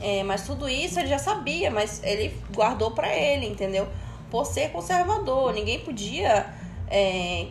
É, 0.00 0.22
mas 0.22 0.46
tudo 0.46 0.68
isso 0.68 0.98
ele 0.98 1.08
já 1.08 1.18
sabia, 1.18 1.70
mas 1.70 2.02
ele 2.02 2.34
guardou 2.54 2.92
para 2.92 3.14
ele, 3.14 3.46
entendeu? 3.46 3.86
Por 4.30 4.46
ser 4.46 4.70
conservador, 4.70 5.52
ninguém 5.52 5.80
podia. 5.80 6.52
É, 6.88 7.48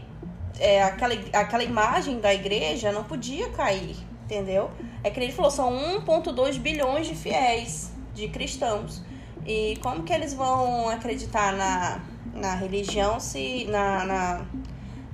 é, 0.60 0.82
aquela, 0.82 1.14
aquela 1.34 1.64
imagem 1.64 2.20
da 2.20 2.34
igreja 2.34 2.92
não 2.92 3.04
podia 3.04 3.50
cair, 3.50 3.96
entendeu? 4.24 4.72
É 5.04 5.10
que 5.10 5.20
ele 5.20 5.32
falou: 5.32 5.52
são 5.52 5.72
1,2 6.00 6.58
bilhões 6.58 7.08
de 7.08 7.16
fiéis, 7.16 7.92
de 8.14 8.28
cristãos. 8.30 9.04
E 9.46 9.78
como 9.82 10.04
que 10.04 10.12
eles 10.12 10.34
vão 10.34 10.90
acreditar 10.90 11.54
na, 11.54 12.02
na 12.34 12.56
religião, 12.56 13.20
se 13.20 13.66
na, 13.66 14.06
na, 14.06 14.46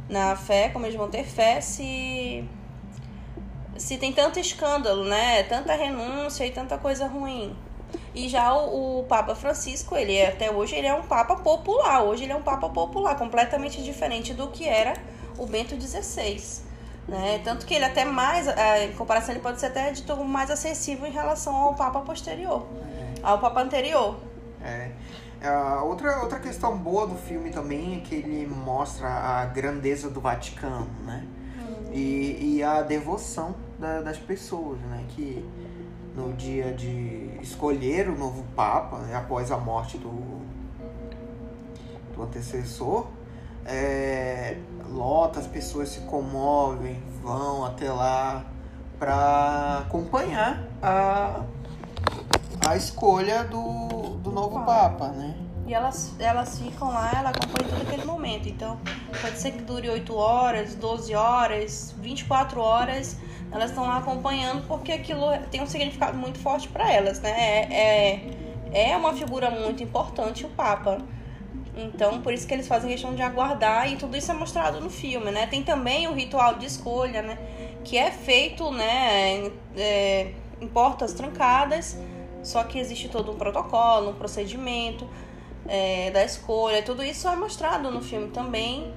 na 0.10 0.36
fé, 0.36 0.70
como 0.70 0.86
eles 0.86 0.96
vão 0.96 1.10
ter 1.10 1.24
fé 1.24 1.62
se 1.62 2.48
se 3.78 3.98
tem 3.98 4.14
tanto 4.14 4.40
escândalo, 4.40 5.04
né? 5.04 5.44
Tanta 5.44 5.74
renúncia 5.74 6.46
e 6.46 6.52
tanta 6.52 6.78
coisa 6.78 7.08
ruim. 7.08 7.56
E 8.14 8.30
já 8.30 8.54
o, 8.54 9.00
o, 9.00 9.04
Papa 9.04 9.36
Francisco, 9.36 9.96
ele 9.96 10.16
é, 10.16 10.30
até 10.30 10.52
hoje 10.52 10.76
ele 10.76 10.88
é 10.88 10.94
um 10.94 11.04
Papa 11.04 11.36
popular. 11.38 12.04
Hoje 12.04 12.24
ele 12.24 12.32
é 12.32 12.36
um 12.36 12.42
Papa 12.42 12.70
popular, 12.70 13.16
completamente 13.16 13.84
diferente 13.84 14.34
do 14.34 14.48
que 14.50 14.68
era 14.68 14.94
o 15.38 15.46
Bento 15.46 15.80
XVI. 15.80 16.64
Né? 17.08 17.42
Tanto 17.44 17.66
que 17.66 17.74
ele 17.74 17.86
até 17.86 18.06
mais, 18.06 18.48
é, 18.48 18.86
em 18.86 18.94
comparação, 18.94 19.34
ele 19.34 19.42
pode 19.42 19.60
ser 19.60 19.68
até 19.68 19.92
dito 19.92 20.16
mais 20.24 20.50
acessível 20.50 21.08
em 21.08 21.12
relação 21.12 21.56
ao 21.56 21.74
Papa 21.76 22.00
posterior, 22.02 22.66
ao 23.22 23.40
Papa 23.40 23.62
anterior. 23.62 24.18
É. 24.64 24.92
Uh, 25.44 25.86
outra, 25.86 26.22
outra 26.22 26.40
questão 26.40 26.78
boa 26.78 27.06
do 27.06 27.16
filme 27.16 27.50
também 27.50 27.98
é 27.98 28.00
que 28.00 28.16
ele 28.16 28.48
mostra 28.48 29.10
a 29.10 29.46
grandeza 29.46 30.10
do 30.10 30.22
Vaticano, 30.22 30.88
né? 31.06 31.28
e, 31.94 32.56
e 32.58 32.64
a 32.64 32.82
devoção 32.82 33.56
da, 33.80 34.02
das 34.02 34.18
pessoas, 34.18 34.80
né? 34.82 35.06
Que 35.10 35.48
no 36.16 36.34
dia 36.34 36.74
de 36.74 37.38
escolher 37.42 38.10
o 38.10 38.18
novo 38.18 38.44
Papa, 38.56 38.98
né? 39.00 39.16
após 39.16 39.52
a 39.52 39.58
morte 39.58 39.98
do, 39.98 40.42
do 42.16 42.24
antecessor, 42.24 43.08
é, 43.66 44.58
lota, 44.90 45.40
as 45.40 45.48
pessoas 45.48 45.90
se 45.90 46.02
comovem, 46.02 47.02
vão 47.22 47.66
até 47.66 47.92
lá 47.92 48.46
para 49.00 49.80
acompanhar 49.80 50.64
a, 50.82 51.44
a 52.66 52.76
escolha 52.76 53.44
do, 53.44 54.18
do 54.18 54.32
novo 54.32 54.64
Papa, 54.66 55.10
né? 55.10 55.36
E 55.66 55.74
elas, 55.74 56.14
elas 56.20 56.60
ficam 56.60 56.90
lá, 56.90 57.12
ela 57.16 57.30
acompanha 57.30 57.70
todo 57.70 57.82
aquele 57.82 58.06
momento. 58.06 58.50
Então, 58.50 58.78
pode 59.22 59.38
ser 59.38 59.52
que 59.52 59.62
dure 59.62 59.90
8 59.90 60.16
horas, 60.16 60.76
12 60.76 61.16
horas, 61.16 61.96
24 62.00 62.60
horas. 62.60 63.18
Elas 63.52 63.70
estão 63.70 63.86
lá 63.86 63.98
acompanhando 63.98 64.68
porque 64.68 64.92
aquilo 64.92 65.26
tem 65.50 65.62
um 65.62 65.68
significado 65.68 66.18
muito 66.18 66.40
forte 66.40 66.68
para 66.68 66.92
elas, 66.92 67.22
né? 67.22 67.32
É, 67.32 67.74
é, 68.74 68.92
é 68.92 68.98
uma 68.98 69.14
figura 69.14 69.50
muito 69.50 69.82
importante 69.82 70.46
o 70.46 70.50
Papa. 70.50 70.98
Então, 71.76 72.22
por 72.22 72.34
isso 72.34 72.46
que 72.46 72.54
eles 72.54 72.68
fazem 72.68 72.90
questão 72.90 73.16
de 73.16 73.22
aguardar 73.22 73.92
e 73.92 73.96
tudo 73.96 74.16
isso 74.18 74.32
é 74.32 74.34
mostrado 74.34 74.80
no 74.80 74.90
filme, 74.90 75.32
né? 75.32 75.48
Tem 75.48 75.64
também 75.64 76.08
o 76.08 76.14
ritual 76.14 76.56
de 76.56 76.66
escolha, 76.66 77.22
né? 77.22 77.38
Que 77.84 77.98
é 77.98 78.12
feito, 78.12 78.70
né? 78.72 79.50
É, 79.78 80.34
em 80.62 80.68
portas 80.68 81.14
trancadas, 81.14 81.98
só 82.44 82.64
que 82.64 82.78
existe 82.78 83.10
todo 83.10 83.32
um 83.32 83.36
protocolo, 83.36 84.12
um 84.12 84.14
procedimento 84.14 85.08
é, 85.68 86.12
da 86.12 86.24
escolha, 86.24 86.84
tudo 86.84 87.04
isso 87.04 87.28
é 87.28 87.36
mostrado 87.36 87.90
no 87.90 88.02
filme 88.02 88.28
também, 88.28 88.94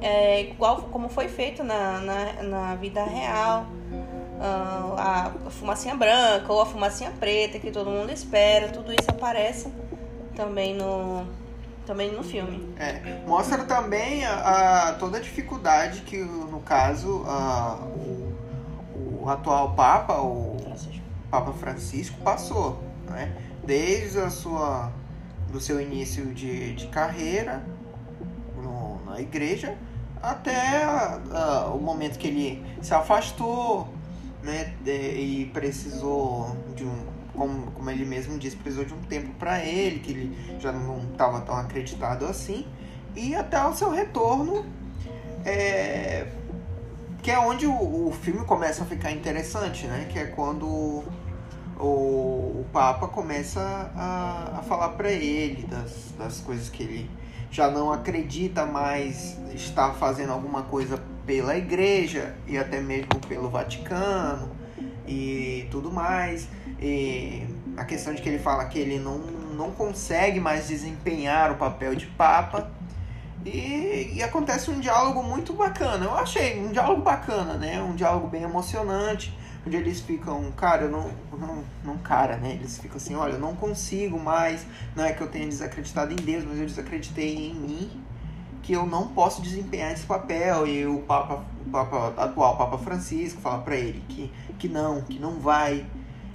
é, 0.00 0.42
igual 0.42 0.82
como 0.90 1.08
foi 1.08 1.28
feito 1.28 1.64
na, 1.64 2.00
na, 2.00 2.42
na 2.42 2.74
vida 2.74 3.02
real. 3.04 3.66
Uh, 4.38 4.94
a, 4.96 5.32
a 5.48 5.50
fumacinha 5.50 5.96
branca 5.96 6.52
ou 6.52 6.60
a 6.60 6.66
fumacinha 6.66 7.10
preta 7.10 7.58
que 7.58 7.72
todo 7.72 7.90
mundo 7.90 8.12
espera, 8.12 8.68
tudo 8.68 8.92
isso 8.92 9.10
aparece 9.10 9.68
também 10.36 10.76
no, 10.76 11.26
também 11.88 12.12
no 12.12 12.22
filme. 12.22 12.72
É, 12.78 13.20
mostra 13.26 13.64
também 13.64 14.24
a, 14.26 14.90
a, 14.90 14.92
toda 14.92 15.16
a 15.16 15.20
dificuldade 15.20 16.02
que, 16.02 16.18
no 16.18 16.60
caso, 16.60 17.24
a, 17.26 17.78
o, 17.82 19.22
o, 19.22 19.28
atual 19.28 19.72
Papa, 19.74 20.20
o 20.20 20.56
Francisco. 20.62 21.02
Papa 21.30 21.52
Francisco, 21.54 22.20
passou. 22.20 22.78
Né? 23.08 23.34
Desde 23.64 24.18
a 24.18 24.30
sua 24.30 24.92
do 25.50 25.60
seu 25.60 25.80
início 25.80 26.26
de, 26.34 26.74
de 26.74 26.88
carreira 26.88 27.64
no, 28.56 29.02
na 29.06 29.20
igreja 29.20 29.76
até 30.22 30.86
o 31.72 31.78
momento 31.78 32.18
que 32.18 32.28
ele 32.28 32.64
se 32.82 32.92
afastou 32.92 33.88
né, 34.42 34.74
de, 34.82 34.90
e 34.92 35.50
precisou 35.52 36.56
de 36.74 36.84
um, 36.84 37.06
como, 37.34 37.70
como 37.70 37.90
ele 37.90 38.04
mesmo 38.04 38.38
disse, 38.38 38.56
precisou 38.56 38.84
de 38.84 38.92
um 38.92 39.00
tempo 39.02 39.32
para 39.38 39.64
ele, 39.64 40.00
que 40.00 40.10
ele 40.10 40.58
já 40.58 40.72
não 40.72 40.98
estava 41.12 41.40
tão 41.40 41.56
acreditado 41.56 42.26
assim, 42.26 42.66
e 43.14 43.34
até 43.34 43.64
o 43.64 43.72
seu 43.74 43.90
retorno, 43.90 44.66
é, 45.44 46.26
que 47.22 47.30
é 47.30 47.38
onde 47.38 47.66
o, 47.66 48.08
o 48.08 48.12
filme 48.12 48.44
começa 48.44 48.82
a 48.82 48.86
ficar 48.86 49.12
interessante, 49.12 49.86
né? 49.86 50.06
Que 50.10 50.18
é 50.18 50.24
quando 50.26 51.04
o, 51.78 52.60
o 52.60 52.66
Papa 52.72 53.06
começa 53.08 53.60
a, 53.94 54.58
a 54.58 54.62
falar 54.62 54.90
para 54.90 55.10
ele 55.10 55.66
das, 55.66 56.12
das 56.18 56.40
coisas 56.40 56.68
que 56.68 56.82
ele 56.82 57.10
já 57.50 57.70
não 57.70 57.92
acredita 57.92 58.66
mais 58.66 59.38
estar 59.54 59.94
fazendo 59.94 60.32
alguma 60.32 60.64
coisa 60.64 61.02
pela 61.24 61.56
igreja 61.56 62.34
e 62.46 62.58
até 62.58 62.80
mesmo 62.80 63.08
pelo 63.26 63.48
Vaticano 63.48 64.50
e 65.06 65.66
tudo 65.70 65.90
mais. 65.90 66.48
E 66.80 67.46
a 67.76 67.84
questão 67.84 68.14
de 68.14 68.20
que 68.20 68.28
ele 68.28 68.38
fala 68.38 68.66
que 68.66 68.78
ele 68.78 68.98
não, 68.98 69.18
não 69.18 69.70
consegue 69.70 70.40
mais 70.40 70.68
desempenhar 70.68 71.52
o 71.52 71.56
papel 71.56 71.94
de 71.94 72.06
Papa. 72.06 72.70
E, 73.46 74.12
e 74.14 74.22
acontece 74.22 74.70
um 74.70 74.80
diálogo 74.80 75.22
muito 75.22 75.52
bacana. 75.52 76.04
Eu 76.04 76.14
achei 76.14 76.58
um 76.60 76.70
diálogo 76.70 77.02
bacana, 77.02 77.54
né? 77.54 77.80
Um 77.80 77.94
diálogo 77.94 78.26
bem 78.26 78.42
emocionante 78.42 79.37
onde 79.68 79.76
eles 79.76 80.00
ficam, 80.00 80.50
cara, 80.52 80.84
eu 80.84 80.90
não, 80.90 81.10
não, 81.38 81.62
não 81.84 81.98
cara, 81.98 82.38
né? 82.38 82.52
Eles 82.52 82.78
ficam 82.78 82.96
assim, 82.96 83.14
olha, 83.14 83.34
eu 83.34 83.38
não 83.38 83.54
consigo 83.54 84.18
mais, 84.18 84.66
não 84.96 85.04
é 85.04 85.12
que 85.12 85.20
eu 85.20 85.28
tenha 85.28 85.46
desacreditado 85.46 86.12
em 86.12 86.16
Deus, 86.16 86.44
mas 86.44 86.58
eu 86.58 86.66
desacreditei 86.66 87.50
em 87.50 87.54
mim, 87.54 88.02
que 88.62 88.72
eu 88.72 88.86
não 88.86 89.08
posso 89.08 89.42
desempenhar 89.42 89.92
esse 89.92 90.06
papel. 90.06 90.66
E 90.66 90.86
o 90.86 91.00
Papa, 91.00 91.44
o 91.66 91.70
Papa 91.70 92.14
atual, 92.16 92.54
o 92.54 92.56
Papa 92.56 92.78
Francisco, 92.78 93.40
fala 93.40 93.58
para 93.62 93.76
ele 93.76 94.02
que, 94.08 94.32
que 94.58 94.68
não, 94.68 95.02
que 95.02 95.18
não 95.18 95.38
vai. 95.38 95.86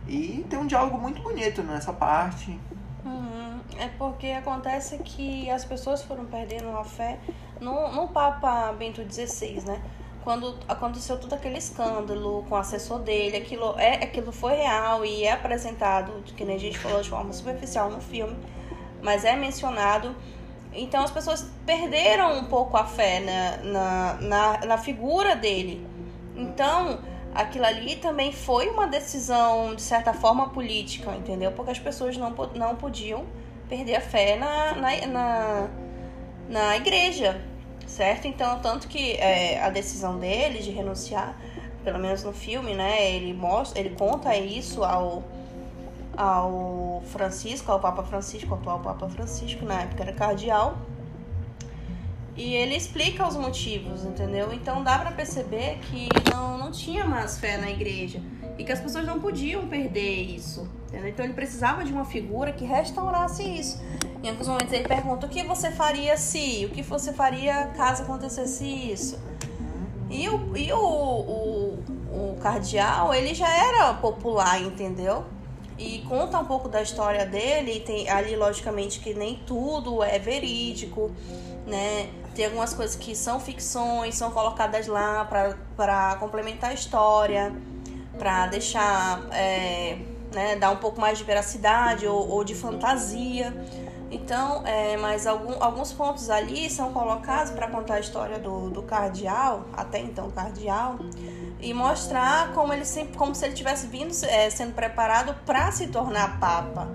E 0.07 0.45
tem 0.47 0.59
um 0.59 0.67
diálogo 0.67 0.97
muito 0.97 1.21
bonito 1.21 1.63
nessa 1.63 1.91
parte. 1.91 2.59
Uhum. 3.03 3.59
É 3.79 3.87
porque 3.97 4.27
acontece 4.27 4.99
que 4.99 5.49
as 5.49 5.65
pessoas 5.65 6.03
foram 6.03 6.25
perdendo 6.25 6.69
a 6.69 6.83
fé 6.83 7.19
no, 7.59 7.91
no 7.91 8.07
Papa 8.09 8.71
Bento 8.73 9.01
XVI, 9.01 9.63
né? 9.65 9.81
Quando 10.24 10.58
aconteceu 10.68 11.20
todo 11.20 11.34
aquele 11.34 11.58
escândalo 11.58 12.46
com 12.48 12.56
o 12.56 12.58
assessor 12.58 13.00
dele, 13.00 13.38
aquilo, 13.38 13.77
é, 13.77 13.96
aquilo 13.96 14.32
foi 14.32 14.53
real 14.53 15.06
e 15.06 15.24
é 15.24 15.32
apresentado, 15.32 16.12
que 16.24 16.46
nem 16.46 16.56
a 16.56 16.60
gente 16.60 16.80
falou 16.80 17.01
de 17.01 17.10
forma 17.10 17.34
superficial 17.34 17.92
no 17.92 18.00
filme, 18.00 18.36
mas 19.01 19.25
é 19.25 19.36
mencionado. 19.36 20.15
Então 20.74 21.03
as 21.03 21.12
pessoas 21.12 21.46
perderam 21.65 22.39
um 22.39 22.46
pouco 22.46 22.77
a 22.77 22.86
fé 22.86 23.20
na, 23.20 24.13
na, 24.22 24.65
na, 24.65 24.77
figura 24.77 25.36
dele. 25.36 25.86
Então 26.36 27.00
aquilo 27.36 27.65
ali 27.65 27.98
também 27.98 28.32
foi 28.32 28.70
uma 28.70 28.88
decisão, 28.88 29.75
de 29.75 29.82
certa 29.82 30.13
forma, 30.13 30.50
política, 30.50 31.12
entendeu? 31.12 31.51
Porque 31.51 31.72
as 31.72 31.80
pessoas 31.80 32.15
não, 32.15 32.32
não 32.56 32.75
podiam 32.75 33.25
perder 33.68 33.98
a 33.98 34.01
fé 34.01 34.38
na, 34.38 34.74
na, 34.75 35.08
na, 35.08 35.70
na 36.50 36.77
igreja 36.77 37.52
certo? 37.87 38.27
Então, 38.27 38.59
tanto 38.59 38.87
que 38.87 39.13
é, 39.13 39.61
a 39.61 39.69
decisão 39.69 40.19
dele 40.19 40.59
de 40.59 40.71
renunciar, 40.71 41.37
pelo 41.83 41.99
menos 41.99 42.23
no 42.23 42.33
filme, 42.33 42.73
né, 42.73 43.13
ele 43.13 43.33
mostra, 43.33 43.79
ele 43.79 43.91
conta 43.91 44.35
isso 44.35 44.83
ao 44.83 45.23
ao 46.15 47.01
Francisco, 47.07 47.71
ao 47.71 47.79
Papa 47.79 48.03
Francisco, 48.03 48.53
ao 48.53 48.59
atual 48.59 48.79
Papa 48.79 49.09
Francisco, 49.09 49.65
na 49.65 49.81
época 49.81 50.03
era 50.03 50.13
cardeal. 50.13 50.77
E 52.35 52.55
ele 52.55 52.75
explica 52.75 53.27
os 53.27 53.35
motivos, 53.35 54.03
entendeu? 54.03 54.51
Então 54.53 54.83
dá 54.83 54.97
para 54.97 55.11
perceber 55.11 55.79
que 55.89 56.09
não, 56.31 56.57
não 56.57 56.71
tinha 56.71 57.05
mais 57.05 57.37
fé 57.37 57.57
na 57.57 57.69
igreja. 57.69 58.21
E 58.57 58.63
que 58.63 58.72
as 58.72 58.79
pessoas 58.79 59.05
não 59.05 59.19
podiam 59.19 59.67
perder 59.67 60.22
isso. 60.22 60.67
Entendeu? 60.88 61.10
Então 61.10 61.25
ele 61.25 61.33
precisava 61.33 61.83
de 61.83 61.91
uma 61.91 62.05
figura 62.05 62.51
que 62.51 62.65
restaurasse 62.65 63.43
isso. 63.43 63.81
Em 64.22 64.29
alguns 64.29 64.48
momentos 64.48 64.72
ele 64.72 64.88
pergunta 64.88 65.25
o 65.25 65.29
que 65.29 65.43
você 65.43 65.72
faria 65.72 66.15
se, 66.17 66.65
o 66.65 66.69
que 66.69 66.81
você 66.81 67.12
faria 67.12 67.67
caso 67.75 68.03
acontecesse 68.03 68.65
isso. 68.65 69.19
E 70.10 70.29
o, 70.29 70.55
e 70.55 70.72
o, 70.72 70.77
o, 70.77 71.79
o 72.12 72.38
cardeal, 72.41 73.13
ele 73.13 73.33
já 73.33 73.50
era 73.50 73.93
popular, 73.95 74.62
entendeu? 74.62 75.25
E 75.77 76.00
conta 76.07 76.38
um 76.39 76.45
pouco 76.45 76.69
da 76.69 76.81
história 76.81 77.25
dele, 77.25 77.79
tem 77.79 78.07
ali 78.07 78.36
logicamente 78.36 79.00
que 79.00 79.13
nem 79.13 79.41
tudo 79.48 80.03
é 80.03 80.19
verídico, 80.19 81.12
né? 81.65 82.10
Tem 82.36 82.45
algumas 82.45 82.74
coisas 82.74 82.95
que 82.95 83.15
são 83.15 83.39
ficções, 83.39 84.15
são 84.15 84.31
colocadas 84.31 84.88
lá 84.88 85.25
para 85.75 86.15
complementar 86.17 86.72
a 86.72 86.74
história, 86.74 87.51
para 88.17 88.48
deixar, 88.48 89.22
é, 89.32 89.98
né, 90.34 90.55
dar 90.55 90.72
um 90.72 90.77
pouco 90.77 91.00
mais 91.00 91.17
de 91.17 91.24
veracidade 91.24 92.08
ou, 92.08 92.29
ou 92.29 92.43
de 92.43 92.55
fantasia. 92.55 93.53
Então, 94.12 94.62
é, 94.65 94.96
mas 94.98 95.25
algum, 95.25 95.62
alguns 95.62 95.91
pontos 95.91 96.29
ali 96.29 96.70
são 96.70 96.93
colocados 96.93 97.51
para 97.51 97.67
contar 97.67 97.96
a 97.96 98.00
história 98.00 98.38
do, 98.38 98.70
do 98.70 98.84
cardeal, 98.84 99.65
até 99.74 100.00
então 100.00 100.29
cardeal, 100.29 101.00
e 101.60 101.74
mostrar 101.74 102.53
como 102.53 102.72
ele 102.72 102.86
sempre, 102.86 103.17
como 103.17 103.34
se 103.34 103.43
ele 103.46 103.55
tivesse 103.55 103.88
vindo 103.88 104.13
é, 104.25 104.50
sendo 104.51 104.74
preparado 104.74 105.34
para 105.46 105.72
se 105.72 105.88
tornar 105.88 106.39
papa. 106.39 106.91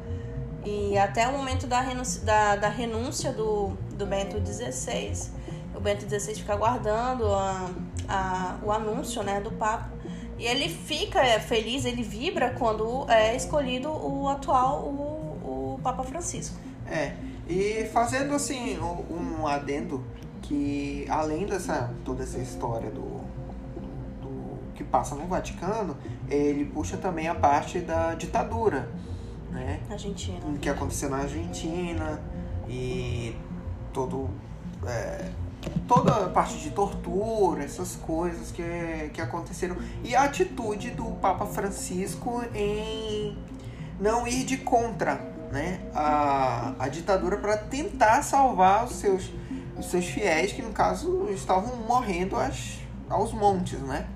E 0.64 0.96
até 0.98 1.26
o 1.26 1.32
momento 1.32 1.66
da 1.66 1.80
renúncia, 1.80 2.22
da, 2.22 2.56
da 2.56 2.68
renúncia 2.68 3.32
do, 3.32 3.70
do 3.94 4.06
Bento 4.06 4.36
XVI, 4.44 5.30
o 5.74 5.80
Bento 5.80 6.08
XVI 6.08 6.34
fica 6.34 6.52
aguardando 6.52 7.32
a, 7.32 7.70
a, 8.08 8.58
o 8.62 8.70
anúncio 8.72 9.22
né, 9.22 9.40
do 9.40 9.50
Papa. 9.52 9.90
E 10.38 10.46
ele 10.46 10.68
fica 10.68 11.20
é, 11.20 11.40
feliz, 11.40 11.84
ele 11.84 12.02
vibra 12.02 12.54
quando 12.58 13.10
é 13.10 13.34
escolhido 13.34 13.90
o 13.90 14.28
atual, 14.28 14.82
o, 14.82 15.74
o 15.74 15.80
Papa 15.82 16.04
Francisco. 16.04 16.56
É, 16.86 17.14
e 17.48 17.84
fazendo 17.92 18.34
assim 18.34 18.78
um 18.78 19.46
adendo 19.46 20.04
que 20.42 21.04
além 21.08 21.44
dessa 21.44 21.92
toda 22.04 22.22
essa 22.22 22.38
história 22.38 22.90
do, 22.90 23.20
do 24.22 24.58
que 24.74 24.84
passa 24.84 25.14
no 25.14 25.26
Vaticano, 25.26 25.96
ele 26.28 26.64
puxa 26.66 26.96
também 26.96 27.28
a 27.28 27.34
parte 27.34 27.80
da 27.80 28.14
ditadura, 28.14 28.88
né? 29.50 29.80
Argentina. 29.90 30.40
Que 30.60 30.68
aconteceu 30.68 31.10
na 31.10 31.18
Argentina 31.18 32.20
e 32.68 33.34
todo 33.92 34.30
é, 34.86 35.30
toda 35.86 36.26
a 36.26 36.28
parte 36.28 36.58
de 36.58 36.70
tortura, 36.70 37.64
essas 37.64 37.96
coisas 37.96 38.50
que, 38.50 39.10
que 39.12 39.20
aconteceram. 39.20 39.76
E 40.04 40.14
a 40.14 40.24
atitude 40.24 40.90
do 40.90 41.04
Papa 41.16 41.46
Francisco 41.46 42.42
em 42.54 43.36
não 44.00 44.26
ir 44.26 44.44
de 44.44 44.56
contra 44.58 45.20
né, 45.50 45.80
a, 45.94 46.74
a 46.78 46.88
ditadura 46.88 47.36
para 47.36 47.56
tentar 47.56 48.22
salvar 48.22 48.84
os 48.84 48.96
seus, 48.96 49.30
os 49.76 49.90
seus 49.90 50.06
fiéis, 50.06 50.52
que 50.52 50.62
no 50.62 50.70
caso 50.70 51.28
estavam 51.30 51.76
morrendo 51.76 52.36
aos 53.08 53.32
montes, 53.32 53.80
né? 53.80 54.06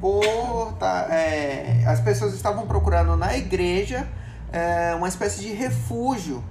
Por, 0.00 0.72
tá, 0.78 1.08
é, 1.10 1.84
as 1.86 2.00
pessoas 2.00 2.32
estavam 2.32 2.66
procurando 2.66 3.16
na 3.16 3.36
igreja 3.36 4.08
é, 4.50 4.94
uma 4.94 5.08
espécie 5.08 5.40
de 5.42 5.52
refúgio, 5.52 6.42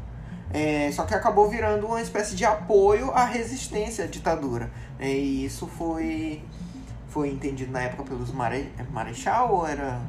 é, 0.51 0.91
só 0.91 1.05
que 1.05 1.13
acabou 1.13 1.47
virando 1.47 1.85
uma 1.85 2.01
espécie 2.01 2.35
de 2.35 2.43
apoio 2.43 3.11
à 3.11 3.23
resistência 3.23 4.05
à 4.05 4.07
ditadura. 4.07 4.71
Né? 4.97 5.11
E 5.11 5.45
isso 5.45 5.67
foi, 5.67 6.41
foi 7.07 7.29
entendido 7.29 7.71
na 7.71 7.81
época 7.81 8.03
pelos 8.03 8.31
mare, 8.31 8.71
marechal 8.91 9.53
ou 9.53 9.67
era. 9.67 10.01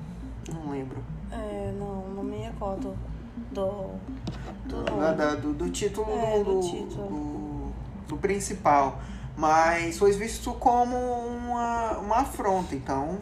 Não 0.52 0.73
lembro. 0.73 0.99
É, 1.30 1.73
não, 1.78 2.09
não 2.09 2.25
me 2.25 2.38
recordo 2.38 2.97
do. 3.52 3.90
Do, 4.64 4.85
da, 5.16 5.35
do, 5.35 5.52
do, 5.52 5.70
título, 5.70 6.06
é, 6.11 6.38
do, 6.38 6.61
do, 6.61 6.61
título. 6.61 7.09
Do, 7.09 7.73
do, 8.08 8.17
principal. 8.17 9.00
Mas 9.36 9.99
foi 9.99 10.12
visto 10.12 10.52
como 10.54 10.97
uma, 10.97 11.99
uma 11.99 12.17
afronta. 12.19 12.75
Então, 12.75 13.19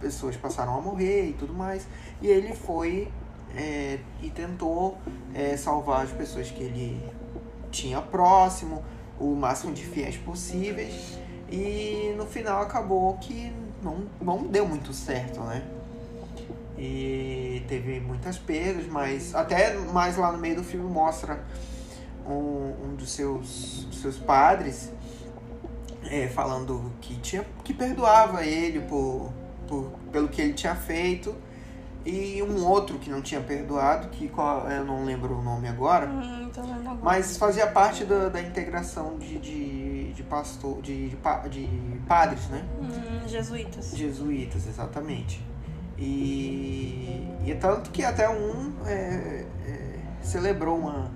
pessoas 0.00 0.36
passaram 0.36 0.76
a 0.76 0.80
morrer 0.80 1.30
e 1.30 1.32
tudo 1.32 1.54
mais. 1.54 1.86
E 2.20 2.26
ele 2.26 2.54
foi 2.54 3.10
é, 3.56 3.98
e 4.22 4.30
tentou 4.30 4.98
é, 5.34 5.56
salvar 5.56 6.04
as 6.04 6.12
pessoas 6.12 6.50
que 6.50 6.62
ele 6.62 7.00
tinha 7.70 8.00
próximo, 8.00 8.84
o 9.18 9.34
máximo 9.34 9.72
de 9.72 9.84
fiéis 9.84 10.16
possíveis. 10.16 11.18
E 11.50 12.14
no 12.16 12.26
final 12.26 12.62
acabou 12.62 13.16
que 13.18 13.52
não, 13.82 14.06
não 14.20 14.46
deu 14.46 14.66
muito 14.66 14.92
certo, 14.92 15.40
né? 15.40 15.62
E 16.78 17.62
teve 17.68 18.00
muitas 18.00 18.38
perdas, 18.38 18.86
mas 18.86 19.34
até 19.34 19.74
mais 19.76 20.16
lá 20.16 20.32
no 20.32 20.38
meio 20.38 20.56
do 20.56 20.64
filme 20.64 20.88
mostra 20.88 21.44
um, 22.26 22.74
um 22.84 22.94
dos 22.96 23.10
seus, 23.10 23.86
seus 23.92 24.16
padres 24.16 24.90
é, 26.04 26.28
falando 26.28 26.90
que, 27.00 27.16
tinha, 27.16 27.44
que 27.64 27.74
perdoava 27.74 28.44
ele 28.44 28.80
por, 28.80 29.30
por, 29.66 29.92
pelo 30.10 30.28
que 30.28 30.40
ele 30.40 30.54
tinha 30.54 30.74
feito 30.74 31.34
e 32.04 32.42
um 32.42 32.64
outro 32.66 32.98
que 32.98 33.10
não 33.10 33.20
tinha 33.20 33.40
perdoado, 33.40 34.08
que 34.08 34.30
eu 34.34 34.84
não 34.84 35.04
lembro 35.04 35.38
o 35.38 35.42
nome 35.42 35.68
agora, 35.68 36.06
hum, 36.06 36.50
mas 37.02 37.36
fazia 37.36 37.66
parte 37.66 38.04
da, 38.04 38.28
da 38.28 38.40
integração 38.40 39.18
de, 39.18 39.38
de, 39.38 40.12
de 40.12 40.22
pastor, 40.22 40.80
de, 40.80 41.10
de, 41.10 41.16
de 41.66 41.98
padres, 42.06 42.48
né? 42.48 42.64
Hum, 42.80 43.28
jesuítas. 43.28 43.94
Jesuítas, 43.94 44.66
exatamente. 44.66 45.44
E, 45.98 47.28
e 47.44 47.54
tanto 47.60 47.90
que 47.90 48.02
até 48.02 48.28
um 48.30 48.72
é, 48.86 49.44
é, 49.66 49.98
celebrou 50.22 50.78
uma, 50.78 51.10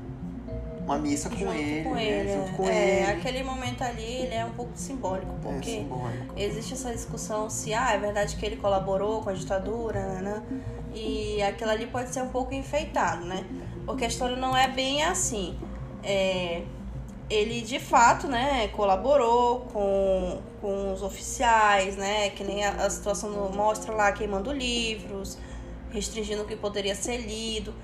uma 0.85 0.99
missa 0.99 1.31
com 1.31 1.37
junto 1.37 1.53
ele, 1.53 1.85
com 1.85 1.95
né? 1.95 2.05
ele 2.05 2.33
junto 2.35 2.53
com 2.53 2.69
é, 2.69 3.01
ele. 3.01 3.13
Aquele 3.13 3.43
momento 3.43 3.83
ali 3.83 4.05
ele 4.05 4.35
é 4.35 4.45
um 4.45 4.51
pouco 4.51 4.73
simbólico, 4.75 5.33
é 5.33 5.53
porque 5.53 5.71
é 5.71 5.73
simbólico. 5.79 6.35
existe 6.37 6.75
essa 6.75 6.93
discussão 6.93 7.49
se 7.49 7.73
ah, 7.73 7.93
é 7.93 7.99
verdade 7.99 8.37
que 8.37 8.45
ele 8.45 8.57
colaborou 8.57 9.23
com 9.23 9.31
a 9.31 9.33
ditadura, 9.33 10.21
né? 10.21 10.43
Né? 10.95 11.01
E 11.01 11.43
aquilo 11.43 11.71
ali 11.71 11.87
pode 11.87 12.11
ser 12.11 12.23
um 12.23 12.29
pouco 12.29 12.55
enfeitado, 12.55 13.25
né? 13.25 13.45
Porque 13.85 14.05
a 14.05 14.09
história 14.09 14.37
não 14.37 14.57
é 14.57 14.69
bem 14.69 15.03
assim. 15.03 15.59
É, 16.03 16.63
ele 17.29 17.61
de 17.63 17.79
fato, 17.79 18.29
né, 18.29 18.69
colaborou 18.69 19.61
com, 19.73 20.41
com 20.61 20.93
os 20.93 21.03
oficiais, 21.03 21.97
né, 21.97 22.31
que 22.31 22.45
nem 22.45 22.65
a, 22.65 22.71
a 22.71 22.91
situação 22.91 23.31
mostra 23.53 23.95
lá 23.95 24.13
queimando 24.13 24.53
livros, 24.53 25.39
restringindo 25.91 26.43
o 26.43 26.45
que 26.45 26.57
poderia 26.57 26.95
ser 26.95 27.17
lido, 27.19 27.75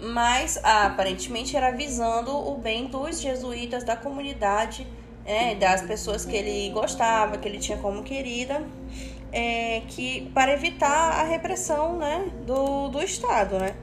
mas 0.00 0.58
aparentemente 0.62 1.56
era 1.56 1.70
visando 1.70 2.36
o 2.36 2.56
bem 2.58 2.86
dos 2.86 3.20
jesuítas 3.20 3.84
da 3.84 3.96
comunidade, 3.96 4.86
é, 5.24 5.54
das 5.54 5.82
pessoas 5.82 6.24
que 6.24 6.36
ele 6.36 6.70
gostava, 6.70 7.38
que 7.38 7.48
ele 7.48 7.58
tinha 7.58 7.78
como 7.78 8.02
querida, 8.02 8.62
é, 9.34 9.82
que 9.88 10.30
para 10.32 10.52
evitar 10.52 11.20
a 11.20 11.24
repressão, 11.24 11.98
né, 11.98 12.30
do, 12.46 12.88
do 12.88 13.02
Estado, 13.02 13.58
né. 13.58 13.74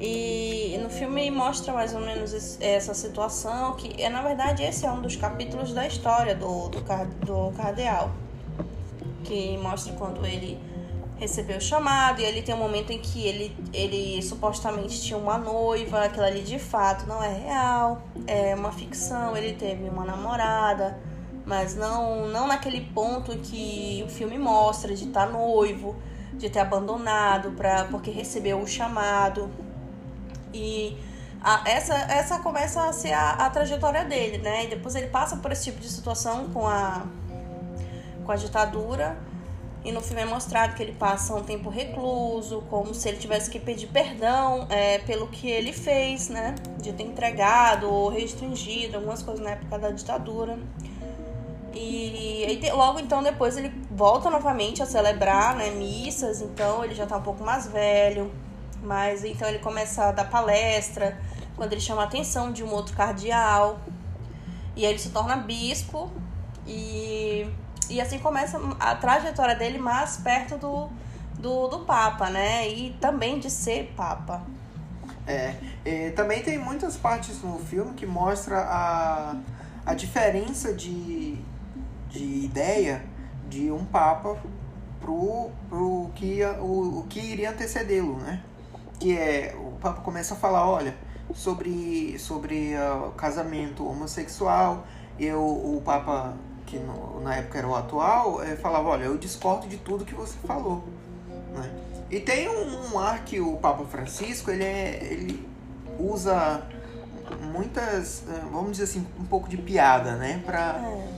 E 0.00 0.76
no 0.82 0.90
filme 0.90 1.30
mostra 1.30 1.72
mais 1.72 1.94
ou 1.94 2.00
menos 2.00 2.60
essa 2.60 2.92
situação, 2.92 3.74
que 3.76 4.02
é 4.02 4.08
na 4.08 4.20
verdade 4.20 4.64
esse 4.64 4.84
é 4.84 4.90
um 4.90 5.00
dos 5.00 5.14
capítulos 5.14 5.72
da 5.72 5.86
história 5.86 6.34
do, 6.34 6.68
do, 6.68 6.80
do 6.80 7.56
cardeal. 7.56 8.10
Que 9.22 9.56
mostra 9.58 9.92
quando 9.94 10.26
ele 10.26 10.58
recebeu 11.18 11.58
o 11.58 11.60
chamado, 11.60 12.20
e 12.20 12.24
ele 12.24 12.42
tem 12.42 12.54
um 12.54 12.58
momento 12.58 12.90
em 12.90 12.98
que 12.98 13.26
ele, 13.26 13.56
ele 13.72 14.20
supostamente 14.20 15.00
tinha 15.00 15.16
uma 15.16 15.38
noiva, 15.38 16.04
aquilo 16.04 16.24
ali 16.24 16.42
de 16.42 16.58
fato 16.58 17.06
não 17.06 17.22
é 17.22 17.32
real, 17.32 18.02
é 18.26 18.54
uma 18.54 18.72
ficção, 18.72 19.36
ele 19.36 19.54
teve 19.54 19.88
uma 19.88 20.04
namorada, 20.04 20.98
mas 21.46 21.76
não, 21.76 22.26
não 22.26 22.48
naquele 22.48 22.80
ponto 22.80 23.38
que 23.38 24.02
o 24.04 24.10
filme 24.10 24.36
mostra 24.36 24.92
de 24.94 25.04
estar 25.04 25.30
noivo, 25.30 25.94
de 26.34 26.50
ter 26.50 26.58
abandonado 26.58 27.52
pra, 27.52 27.84
porque 27.84 28.10
recebeu 28.10 28.60
o 28.60 28.66
chamado. 28.66 29.48
E 30.52 30.98
a, 31.40 31.62
essa, 31.64 31.94
essa 31.94 32.40
começa 32.40 32.82
a 32.88 32.92
ser 32.92 33.12
a, 33.12 33.46
a, 33.46 33.50
trajetória 33.50 34.04
dele, 34.04 34.38
né? 34.38 34.64
E 34.64 34.66
depois 34.66 34.96
ele 34.96 35.06
passa 35.06 35.36
por 35.36 35.52
esse 35.52 35.64
tipo 35.64 35.80
de 35.80 35.88
situação 35.88 36.48
com 36.50 36.66
a, 36.66 37.06
com 38.24 38.32
a 38.32 38.36
ditadura. 38.36 39.16
E 39.84 39.92
no 39.92 40.00
filme 40.00 40.22
é 40.22 40.24
mostrado 40.24 40.74
que 40.74 40.82
ele 40.82 40.94
passa 40.94 41.32
um 41.32 41.44
tempo 41.44 41.70
recluso, 41.70 42.60
como 42.68 42.92
se 42.92 43.08
ele 43.08 43.18
tivesse 43.18 43.48
que 43.48 43.60
pedir 43.60 43.86
perdão 43.86 44.66
é, 44.68 44.98
pelo 44.98 45.28
que 45.28 45.48
ele 45.48 45.72
fez, 45.72 46.28
né? 46.28 46.56
De 46.82 46.92
ter 46.92 47.04
entregado 47.04 47.88
ou 47.88 48.08
restringido 48.08 48.96
algumas 48.96 49.22
coisas 49.22 49.44
na 49.44 49.52
época 49.52 49.78
da 49.78 49.90
ditadura. 49.92 50.58
E, 51.76 52.58
e 52.64 52.72
logo 52.72 52.98
então 52.98 53.22
depois 53.22 53.56
ele 53.56 53.68
volta 53.90 54.30
novamente 54.30 54.82
a 54.82 54.86
celebrar 54.86 55.54
né, 55.54 55.70
missas, 55.70 56.40
então 56.40 56.82
ele 56.82 56.94
já 56.94 57.06
tá 57.06 57.18
um 57.18 57.22
pouco 57.22 57.44
mais 57.44 57.66
velho. 57.66 58.32
Mas 58.82 59.24
então 59.24 59.46
ele 59.48 59.58
começa 59.58 60.04
a 60.04 60.12
dar 60.12 60.24
palestra, 60.30 61.18
quando 61.54 61.72
ele 61.72 61.80
chama 61.80 62.02
a 62.02 62.04
atenção 62.04 62.52
de 62.52 62.64
um 62.64 62.72
outro 62.72 62.96
cardeal. 62.96 63.78
E 64.74 64.84
aí 64.84 64.92
ele 64.92 64.98
se 64.98 65.10
torna 65.10 65.36
bispo 65.36 66.10
e, 66.66 67.50
e 67.90 68.00
assim 68.00 68.18
começa 68.18 68.58
a 68.78 68.94
trajetória 68.94 69.54
dele 69.54 69.78
mais 69.78 70.18
perto 70.18 70.56
do, 70.56 70.88
do, 71.38 71.68
do 71.68 71.78
Papa, 71.80 72.30
né? 72.30 72.68
E 72.68 72.92
também 73.00 73.38
de 73.38 73.50
ser 73.50 73.92
Papa. 73.96 74.42
É, 75.26 76.10
também 76.14 76.42
tem 76.42 76.56
muitas 76.56 76.96
partes 76.96 77.42
no 77.42 77.58
filme 77.58 77.94
que 77.94 78.06
mostra 78.06 78.60
a, 78.60 79.36
a 79.84 79.94
diferença 79.94 80.72
de, 80.72 81.36
de 82.08 82.44
ideia 82.44 83.04
de 83.48 83.70
um 83.70 83.84
Papa 83.84 84.36
pro, 85.00 85.50
pro 85.68 86.10
que, 86.14 86.44
o, 86.60 87.00
o 87.00 87.06
que 87.08 87.20
iria 87.20 87.50
antecedê-lo, 87.50 88.16
né? 88.18 88.42
Que 88.98 89.16
é, 89.16 89.56
o 89.56 89.72
Papa 89.72 90.00
começa 90.02 90.34
a 90.34 90.36
falar, 90.36 90.68
olha, 90.68 90.94
sobre, 91.34 92.18
sobre 92.18 92.74
uh, 92.74 93.10
casamento 93.12 93.86
homossexual, 93.86 94.86
eu, 95.18 95.40
o 95.40 95.82
Papa, 95.84 96.34
que 96.64 96.78
no, 96.78 97.20
na 97.20 97.36
época 97.36 97.58
era 97.58 97.68
o 97.68 97.74
atual, 97.74 98.42
é, 98.42 98.56
falava, 98.56 98.88
olha, 98.88 99.04
eu 99.04 99.16
discordo 99.16 99.68
de 99.68 99.76
tudo 99.76 100.04
que 100.04 100.14
você 100.14 100.36
falou, 100.46 100.84
né? 101.54 101.70
E 102.10 102.20
tem 102.20 102.48
um, 102.48 102.92
um 102.92 102.98
ar 102.98 103.24
que 103.24 103.40
o 103.40 103.56
Papa 103.56 103.84
Francisco, 103.84 104.50
ele, 104.50 104.62
é, 104.62 104.98
ele 105.02 105.48
usa 105.98 106.62
muitas, 107.52 108.22
eh, 108.28 108.42
vamos 108.52 108.72
dizer 108.72 108.84
assim, 108.84 109.06
um 109.18 109.24
pouco 109.24 109.48
de 109.48 109.56
piada, 109.56 110.14
né? 110.14 110.42
Pra, 110.44 110.80
é. 110.84 111.08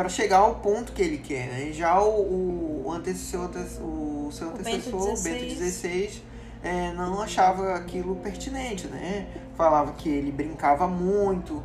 Pra 0.00 0.08
chegar 0.08 0.38
ao 0.38 0.54
ponto 0.54 0.92
que 0.92 1.02
ele 1.02 1.18
quer, 1.18 1.48
né? 1.48 1.72
Já 1.74 2.00
o, 2.00 2.86
o, 2.86 2.90
antecessor, 2.90 3.50
o 3.82 4.30
seu 4.32 4.48
antecessor, 4.48 5.10
o 5.10 5.22
Bento 5.22 5.54
XVI, 5.56 6.22
é, 6.62 6.90
não 6.92 7.20
achava 7.20 7.74
aquilo 7.74 8.16
pertinente, 8.16 8.86
né? 8.86 9.26
Falava 9.58 9.92
que 9.92 10.08
ele 10.08 10.32
brincava 10.32 10.88
muito. 10.88 11.62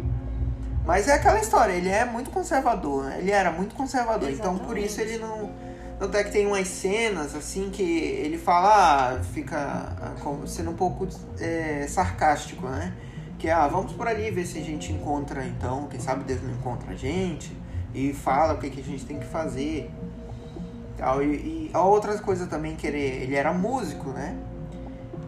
Mas 0.86 1.08
é 1.08 1.13
aquela 1.13 1.39
história, 1.39 1.71
ele 1.71 1.88
é 1.88 2.04
muito 2.04 2.30
conservador, 2.30 3.06
né? 3.06 3.19
ele 3.19 3.32
era 3.32 3.54
muito 3.54 3.74
conservador, 3.74 4.30
Exatamente. 4.30 4.58
então 4.58 4.67
por 4.67 4.78
isso 4.78 5.00
ele 5.00 5.17
não 5.17 5.50
tanto 5.98 6.17
é 6.17 6.24
que 6.26 6.32
tem 6.32 6.45
umas 6.45 6.67
cenas 6.67 7.34
assim 7.34 7.69
que 7.69 7.82
ele 7.82 8.38
fala, 8.38 9.13
ah, 9.13 9.24
fica 9.24 9.58
ah, 9.58 10.13
como 10.21 10.45
sendo 10.45 10.71
um 10.71 10.76
pouco 10.76 11.08
é, 11.39 11.88
sarcástico, 11.88 12.67
né? 12.67 12.93
Que 13.39 13.50
ah, 13.50 13.65
vamos 13.69 13.93
por 13.93 14.10
ali 14.10 14.30
ver 14.30 14.45
se 14.45 14.60
a 14.60 14.62
gente 14.62 14.91
encontra 14.91 15.45
então, 15.45 15.88
quem 15.88 16.02
sabe 16.02 16.26
Deus 16.26 16.43
não 16.43 16.52
encontra 16.52 16.91
a 16.91 16.95
gente 16.95 17.63
e 17.95 18.13
fala 18.13 18.53
o 18.53 18.58
que, 18.58 18.69
que 18.69 18.81
a 18.81 18.84
gente 18.84 19.05
tem 19.05 19.17
que 19.17 19.25
fazer. 19.25 19.89
Tal. 20.97 21.23
E, 21.23 21.69
e 21.69 21.71
a 21.73 21.81
outra 21.81 22.17
coisa 22.19 22.45
também 22.45 22.75
que 22.75 22.86
ele, 22.86 22.99
ele 22.99 23.36
era 23.36 23.53
músico, 23.53 24.10
né? 24.10 24.38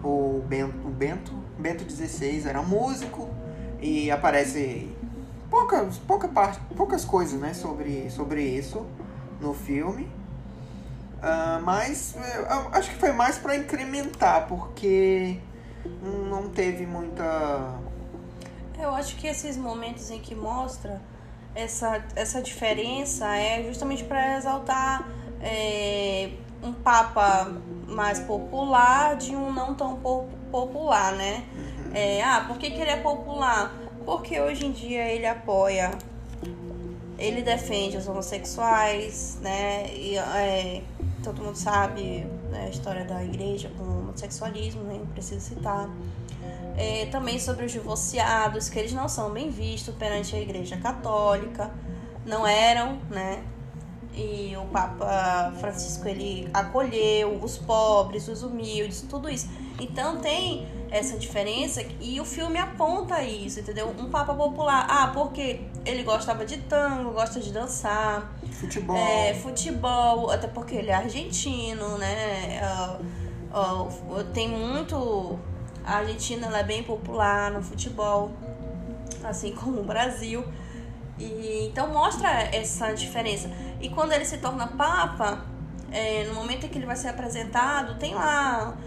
O 0.03 0.43
Bento, 0.45 0.75
o 0.85 0.91
Bento, 0.91 1.31
Bento 1.57 1.89
XVI 1.89 2.47
era 2.47 2.61
músico 2.61 3.29
e 3.81 4.11
aparece 4.11 4.93
poucas, 5.49 5.97
pouca 5.99 6.27
parte, 6.27 6.59
poucas 6.75 7.03
coisas, 7.03 7.39
né, 7.39 7.53
sobre, 7.53 8.09
sobre 8.09 8.43
isso 8.43 8.85
no 9.41 9.53
filme. 9.53 10.03
Uh, 11.17 11.61
mas 11.63 12.15
eu 12.15 12.69
acho 12.71 12.91
que 12.91 12.97
foi 12.97 13.11
mais 13.11 13.37
para 13.37 13.55
incrementar, 13.55 14.47
porque 14.47 15.39
não 16.29 16.49
teve 16.49 16.85
muita. 16.85 17.79
Eu 18.79 18.93
acho 18.93 19.15
que 19.15 19.25
esses 19.25 19.57
momentos 19.57 20.11
em 20.11 20.19
que 20.19 20.35
mostra 20.35 21.01
essa, 21.57 22.05
essa 22.15 22.41
diferença 22.41 23.35
é 23.35 23.63
justamente 23.63 24.03
para 24.03 24.37
exaltar 24.37 25.09
é, 25.41 26.29
um 26.61 26.71
papa 26.71 27.51
mais 27.87 28.19
popular 28.19 29.15
de 29.15 29.35
um 29.35 29.51
não 29.51 29.73
tão 29.73 29.97
popular, 30.51 31.13
né? 31.13 31.43
É, 31.93 32.21
ah, 32.21 32.45
por 32.47 32.57
que, 32.57 32.69
que 32.69 32.79
ele 32.79 32.91
é 32.91 32.97
popular? 32.97 33.73
Porque 34.05 34.39
hoje 34.39 34.67
em 34.67 34.71
dia 34.71 35.03
ele 35.09 35.25
apoia, 35.25 35.91
ele 37.17 37.41
defende 37.41 37.97
os 37.97 38.07
homossexuais, 38.07 39.39
né? 39.41 39.87
E, 39.95 40.15
é, 40.15 40.83
todo 41.23 41.41
mundo 41.41 41.55
sabe 41.55 42.27
né, 42.51 42.65
a 42.67 42.69
história 42.69 43.03
da 43.03 43.23
igreja 43.23 43.71
com 43.77 43.83
o 43.83 43.99
homossexualismo, 43.99 44.83
nem 44.83 44.99
né, 44.99 45.05
preciso 45.13 45.41
citar. 45.41 45.89
É, 46.77 47.07
também 47.07 47.39
sobre 47.39 47.65
os 47.65 47.71
divorciados, 47.71 48.69
que 48.69 48.77
eles 48.77 48.93
não 48.93 49.09
são 49.09 49.31
bem 49.31 49.49
vistos 49.49 49.95
perante 49.95 50.35
a 50.35 50.39
igreja 50.39 50.77
católica, 50.77 51.71
não 52.23 52.45
eram, 52.45 52.99
né? 53.09 53.43
E 54.13 54.55
o 54.55 54.65
Papa 54.67 55.53
Francisco 55.59 56.07
ele 56.07 56.47
acolheu 56.53 57.39
os 57.43 57.57
pobres, 57.57 58.27
os 58.27 58.43
humildes, 58.43 59.01
tudo 59.01 59.27
isso. 59.29 59.49
Então 59.79 60.17
tem 60.17 60.67
essa 60.89 61.17
diferença 61.17 61.83
e 61.99 62.19
o 62.21 62.25
filme 62.25 62.57
aponta 62.57 63.21
isso, 63.23 63.59
entendeu? 63.59 63.93
Um 63.97 64.09
Papa 64.09 64.33
popular, 64.33 64.85
ah, 64.89 65.07
porque 65.13 65.61
ele 65.85 66.03
gostava 66.03 66.45
de 66.45 66.57
tango, 66.57 67.11
gosta 67.11 67.39
de 67.39 67.51
dançar, 67.51 68.31
Futebol. 68.57 68.97
É, 68.97 69.35
futebol, 69.35 70.31
até 70.31 70.47
porque 70.47 70.75
ele 70.75 70.89
é 70.89 70.95
argentino, 70.95 71.97
né? 71.99 72.59
Uh, 73.53 74.19
uh, 74.19 74.23
tem 74.33 74.49
muito. 74.49 75.37
A 75.87 75.97
Argentina 75.97 76.55
é 76.57 76.63
bem 76.63 76.83
popular 76.83 77.49
no 77.49 77.63
futebol, 77.63 78.31
assim 79.23 79.53
como 79.53 79.79
o 79.79 79.83
Brasil. 79.83 80.43
E, 81.17 81.67
então 81.69 81.87
mostra 81.91 82.29
essa 82.53 82.93
diferença. 82.93 83.49
E 83.81 83.89
quando 83.89 84.11
ele 84.11 84.25
se 84.25 84.37
torna 84.37 84.67
Papa, 84.67 85.45
é, 85.91 86.25
no 86.25 86.35
momento 86.35 86.65
em 86.65 86.69
que 86.69 86.77
ele 86.77 86.85
vai 86.85 86.95
ser 86.95 87.07
apresentado, 87.07 87.97
tem 87.97 88.13
lá 88.13 88.77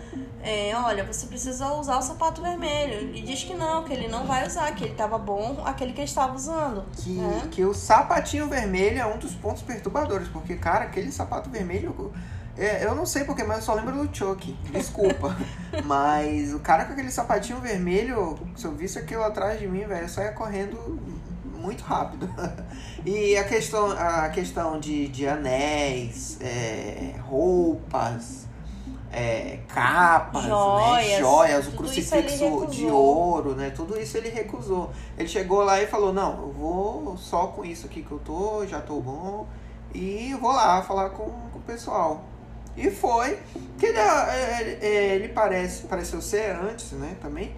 é, 0.42 0.74
olha, 0.74 1.04
você 1.04 1.26
precisa 1.26 1.72
usar 1.74 1.98
o 1.98 2.02
sapato 2.02 2.40
vermelho. 2.40 2.94
Ele 2.94 3.20
diz 3.20 3.44
que 3.44 3.54
não, 3.54 3.84
que 3.84 3.92
ele 3.92 4.08
não 4.08 4.26
vai 4.26 4.46
usar, 4.46 4.74
que 4.74 4.84
ele 4.84 4.92
estava 4.92 5.18
bom 5.18 5.62
aquele 5.64 5.92
que 5.92 6.00
ele 6.00 6.08
estava 6.08 6.34
usando. 6.34 6.84
Que, 6.96 7.10
né? 7.10 7.48
que 7.50 7.64
o 7.64 7.74
sapatinho 7.74 8.48
vermelho 8.48 8.98
é 8.98 9.06
um 9.06 9.18
dos 9.18 9.34
pontos 9.34 9.62
perturbadores, 9.62 10.28
porque, 10.28 10.56
cara, 10.56 10.84
aquele 10.86 11.12
sapato 11.12 11.50
vermelho. 11.50 12.12
É, 12.60 12.84
eu 12.84 12.94
não 12.94 13.06
sei 13.06 13.24
porquê, 13.24 13.42
mas 13.42 13.56
eu 13.58 13.62
só 13.62 13.74
lembro 13.74 14.06
do 14.06 14.14
Chuck. 14.14 14.52
Desculpa. 14.70 15.34
mas 15.84 16.52
o 16.52 16.60
cara 16.60 16.84
com 16.84 16.92
aquele 16.92 17.10
sapatinho 17.10 17.58
vermelho, 17.58 18.38
se 18.54 18.66
eu 18.66 18.72
visse 18.72 18.98
aquilo 18.98 19.22
atrás 19.22 19.58
de 19.58 19.66
mim, 19.66 19.86
velho, 19.86 20.04
eu 20.04 20.08
saia 20.10 20.32
correndo 20.32 21.00
muito 21.42 21.82
rápido. 21.82 22.28
e 23.04 23.34
a 23.34 23.44
questão, 23.44 23.90
a 23.92 24.28
questão 24.28 24.78
de, 24.78 25.08
de 25.08 25.26
anéis, 25.26 26.38
é, 26.42 27.14
roupas 27.20 28.46
é, 29.10 29.60
capas, 29.68 30.44
joias, 30.44 31.08
né? 31.08 31.18
joias 31.18 31.66
o 31.66 31.72
crucifixo 31.72 32.66
de 32.66 32.86
ouro, 32.86 33.54
né? 33.54 33.70
Tudo 33.70 33.98
isso 33.98 34.16
ele 34.16 34.28
recusou. 34.28 34.90
Ele 35.18 35.28
chegou 35.28 35.62
lá 35.64 35.80
e 35.82 35.86
falou, 35.86 36.12
não, 36.12 36.42
eu 36.42 36.52
vou 36.52 37.16
só 37.16 37.46
com 37.48 37.64
isso 37.64 37.86
aqui 37.86 38.02
que 38.02 38.12
eu 38.12 38.18
tô, 38.18 38.66
já 38.66 38.80
tô 38.80 39.00
bom, 39.00 39.46
e 39.94 40.34
vou 40.40 40.52
lá 40.52 40.82
falar 40.82 41.10
com, 41.10 41.24
com 41.24 41.58
o 41.58 41.62
pessoal. 41.62 42.29
E 42.76 42.90
foi, 42.90 43.38
que 43.78 43.86
ele, 43.86 43.98
ele, 43.98 44.86
ele, 44.86 45.28
parece, 45.28 45.86
pareceu 45.86 46.20
ser 46.20 46.56
antes, 46.56 46.92
né, 46.92 47.16
também, 47.20 47.54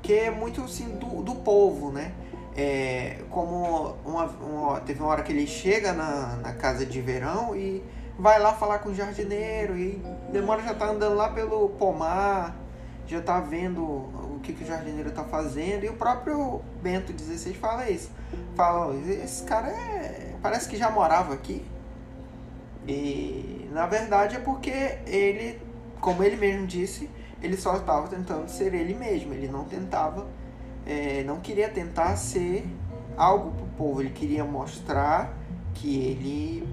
que 0.00 0.12
é 0.12 0.30
muito 0.30 0.62
assim 0.62 0.96
do, 0.96 1.22
do 1.22 1.34
povo, 1.36 1.90
né? 1.90 2.12
É, 2.54 3.18
como 3.30 3.96
uma, 4.04 4.24
uma, 4.26 4.80
teve 4.80 5.00
uma 5.00 5.08
hora 5.08 5.22
que 5.22 5.32
ele 5.32 5.46
chega 5.46 5.92
na, 5.92 6.36
na 6.36 6.52
casa 6.52 6.84
de 6.84 7.00
verão 7.00 7.56
e 7.56 7.82
vai 8.18 8.38
lá 8.38 8.52
falar 8.52 8.80
com 8.80 8.90
o 8.90 8.94
jardineiro 8.94 9.76
e 9.76 10.02
demora 10.30 10.62
já 10.62 10.74
tá 10.74 10.90
andando 10.90 11.16
lá 11.16 11.30
pelo 11.30 11.70
pomar, 11.70 12.54
já 13.06 13.22
tá 13.22 13.40
vendo 13.40 13.82
o 13.82 14.40
que, 14.42 14.52
que 14.52 14.64
o 14.64 14.66
jardineiro 14.66 15.10
tá 15.10 15.24
fazendo. 15.24 15.84
E 15.84 15.88
o 15.88 15.94
próprio 15.94 16.60
Bento 16.82 17.12
XVI 17.18 17.54
fala 17.54 17.88
isso. 17.88 18.10
Fala, 18.54 18.94
esse 18.94 19.42
cara 19.44 19.68
é, 19.68 20.34
parece 20.42 20.68
que 20.68 20.76
já 20.76 20.90
morava 20.90 21.32
aqui. 21.32 21.64
E 22.86 23.68
na 23.72 23.86
verdade 23.86 24.36
é 24.36 24.38
porque 24.38 24.98
ele, 25.06 25.60
como 26.00 26.22
ele 26.22 26.36
mesmo 26.36 26.66
disse, 26.66 27.08
ele 27.42 27.56
só 27.56 27.76
estava 27.76 28.08
tentando 28.08 28.48
ser 28.48 28.74
ele 28.74 28.94
mesmo. 28.94 29.32
Ele 29.32 29.48
não 29.48 29.64
tentava, 29.64 30.26
é, 30.86 31.22
não 31.24 31.40
queria 31.40 31.68
tentar 31.68 32.16
ser 32.16 32.66
algo 33.16 33.52
pro 33.52 33.66
povo. 33.76 34.00
Ele 34.00 34.10
queria 34.10 34.44
mostrar 34.44 35.36
que 35.74 35.96
ele 35.96 36.68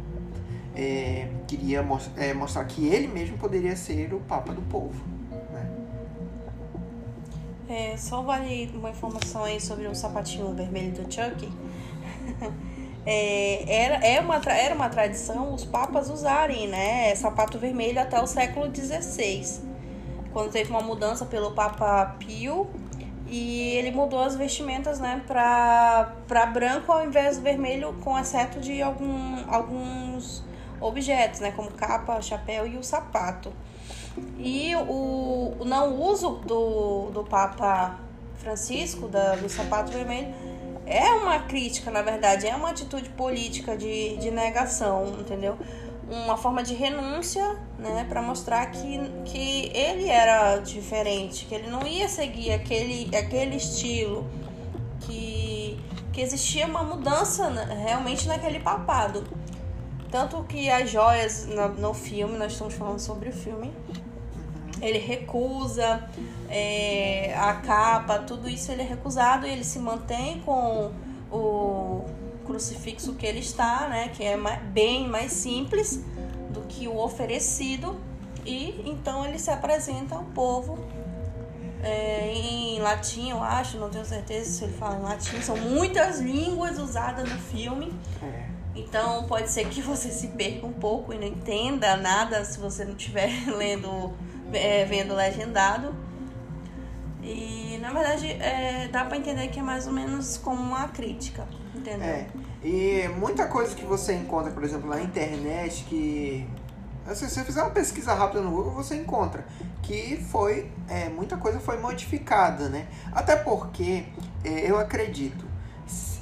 é, 0.75 1.29
queria 1.47 1.85
é, 2.17 2.33
mostrar 2.33 2.65
que 2.65 2.87
ele 2.87 3.07
mesmo 3.07 3.37
poderia 3.37 3.75
ser 3.75 4.13
o 4.13 4.19
Papa 4.19 4.53
do 4.53 4.61
povo. 4.63 5.03
Né? 5.51 5.69
É, 7.67 7.97
só 7.97 8.21
vale 8.21 8.71
uma 8.73 8.89
informação 8.89 9.43
aí 9.43 9.59
sobre 9.59 9.87
o 9.87 9.95
sapatinho 9.95 10.53
vermelho 10.53 10.91
do 10.91 11.11
Chuck. 11.11 11.49
é, 13.05 13.83
era, 13.83 13.95
é 14.05 14.19
uma, 14.19 14.35
era 14.35 14.75
uma 14.75 14.89
tradição 14.89 15.53
os 15.53 15.65
papas 15.65 16.09
usarem 16.09 16.67
né, 16.67 17.15
sapato 17.15 17.57
vermelho 17.57 17.99
até 17.99 18.21
o 18.21 18.27
século 18.27 18.73
XVI. 18.73 19.61
Quando 20.33 20.51
teve 20.51 20.69
uma 20.69 20.81
mudança 20.81 21.25
pelo 21.25 21.51
Papa 21.51 22.15
Pio 22.19 22.69
e 23.27 23.75
ele 23.75 23.91
mudou 23.91 24.19
as 24.23 24.35
vestimentas 24.35 24.99
né, 24.99 25.21
para 25.27 26.45
branco 26.53 26.91
ao 26.91 27.05
invés 27.05 27.37
do 27.37 27.43
vermelho, 27.43 27.93
com 28.03 28.17
exceto 28.17 28.59
de 28.59 28.81
algum, 28.81 29.43
alguns 29.47 30.43
objetos, 30.81 31.39
né, 31.39 31.51
como 31.51 31.71
capa, 31.71 32.21
chapéu 32.21 32.67
e 32.67 32.77
o 32.77 32.83
sapato. 32.83 33.51
E 34.37 34.75
o, 34.75 35.55
o 35.59 35.65
não 35.65 35.95
uso 36.01 36.31
do, 36.45 37.09
do 37.11 37.23
Papa 37.23 37.99
Francisco, 38.37 39.07
da, 39.07 39.35
do 39.35 39.49
sapato 39.49 39.91
vermelho, 39.91 40.33
é 40.89 41.13
uma 41.13 41.39
crítica, 41.39 41.91
na 41.91 42.01
verdade, 42.01 42.47
é 42.47 42.55
uma 42.55 42.71
atitude 42.71 43.09
política 43.09 43.77
de, 43.77 44.17
de 44.17 44.31
negação, 44.31 45.15
entendeu? 45.19 45.57
uma 46.09 46.35
forma 46.35 46.63
de 46.63 46.73
renúncia, 46.73 47.57
né, 47.77 48.05
para 48.09 48.21
mostrar 48.21 48.65
que, 48.71 48.99
que 49.25 49.71
ele 49.75 50.09
era 50.09 50.57
diferente, 50.57 51.45
que 51.45 51.53
ele 51.53 51.69
não 51.69 51.85
ia 51.85 52.09
seguir 52.09 52.51
aquele, 52.51 53.15
aquele 53.15 53.55
estilo, 53.55 54.27
que, 55.01 55.79
que 56.11 56.19
existia 56.19 56.65
uma 56.65 56.83
mudança 56.83 57.49
né, 57.49 57.83
realmente 57.85 58.27
naquele 58.27 58.59
papado. 58.59 59.23
Tanto 60.09 60.43
que 60.45 60.69
as 60.69 60.89
joias 60.89 61.45
no, 61.45 61.69
no 61.75 61.93
filme, 61.93 62.37
nós 62.37 62.53
estamos 62.53 62.73
falando 62.73 62.99
sobre 62.99 63.29
o 63.29 63.33
filme, 63.33 63.71
ele 64.81 64.97
recusa 64.97 66.09
é, 66.49 67.35
a 67.37 67.53
capa, 67.53 68.19
tudo 68.19 68.49
isso 68.49 68.71
ele 68.71 68.81
é 68.81 68.85
recusado 68.85 69.45
e 69.45 69.49
ele 69.49 69.63
se 69.63 69.79
mantém 69.79 70.41
com 70.41 70.91
o 71.31 72.05
crucifixo 72.45 73.13
que 73.13 73.25
ele 73.25 73.39
está, 73.39 73.87
né, 73.87 74.09
que 74.09 74.23
é 74.23 74.35
bem 74.71 75.07
mais 75.07 75.31
simples 75.31 76.03
do 76.49 76.61
que 76.61 76.87
o 76.87 76.97
oferecido 76.97 77.99
e 78.45 78.81
então 78.85 79.25
ele 79.25 79.37
se 79.37 79.51
apresenta 79.51 80.15
ao 80.15 80.23
povo 80.23 80.79
é, 81.81 82.33
em 82.33 82.79
latim, 82.79 83.29
eu 83.29 83.41
acho, 83.41 83.77
não 83.77 83.89
tenho 83.89 84.05
certeza 84.05 84.49
se 84.49 84.63
ele 84.65 84.73
fala 84.73 84.97
em 84.97 85.03
latim. 85.03 85.41
São 85.41 85.55
muitas 85.57 86.19
línguas 86.19 86.77
usadas 86.77 87.29
no 87.29 87.39
filme. 87.39 87.93
É. 88.21 88.49
Então 88.75 89.25
pode 89.25 89.49
ser 89.49 89.67
que 89.69 89.81
você 89.81 90.09
se 90.09 90.27
perca 90.27 90.65
um 90.65 90.73
pouco 90.73 91.13
e 91.13 91.17
não 91.17 91.27
entenda 91.27 91.97
nada 91.97 92.43
se 92.45 92.59
você 92.59 92.85
não 92.85 92.95
estiver 92.95 93.29
lendo 93.47 94.13
é, 94.53 94.85
vendo 94.85 95.15
legendado. 95.15 95.95
E 97.21 97.77
na 97.81 97.91
verdade 97.91 98.31
é, 98.31 98.87
dá 98.87 99.05
para 99.05 99.17
entender 99.17 99.47
que 99.49 99.59
é 99.59 99.63
mais 99.63 99.87
ou 99.87 99.93
menos 99.93 100.37
como 100.37 100.61
uma 100.61 100.87
crítica, 100.87 101.47
entendeu? 101.75 102.07
É. 102.07 102.27
E 102.63 103.07
muita 103.17 103.47
coisa 103.47 103.75
que 103.75 103.85
você 103.85 104.13
encontra, 104.13 104.51
por 104.51 104.63
exemplo, 104.63 104.89
na 104.89 105.01
internet, 105.01 105.85
que 105.85 106.47
se 107.13 107.29
você 107.29 107.43
fizer 107.43 107.61
uma 107.61 107.71
pesquisa 107.71 108.13
rápida 108.13 108.41
no 108.41 108.51
Google, 108.51 108.71
você 108.71 108.95
encontra 108.95 109.45
que 109.81 110.17
foi 110.29 110.71
é, 110.87 111.09
muita 111.09 111.37
coisa 111.37 111.59
foi 111.59 111.77
modificada, 111.77 112.69
né? 112.69 112.87
Até 113.11 113.35
porque 113.35 114.05
é, 114.43 114.69
eu 114.69 114.77
acredito 114.77 115.45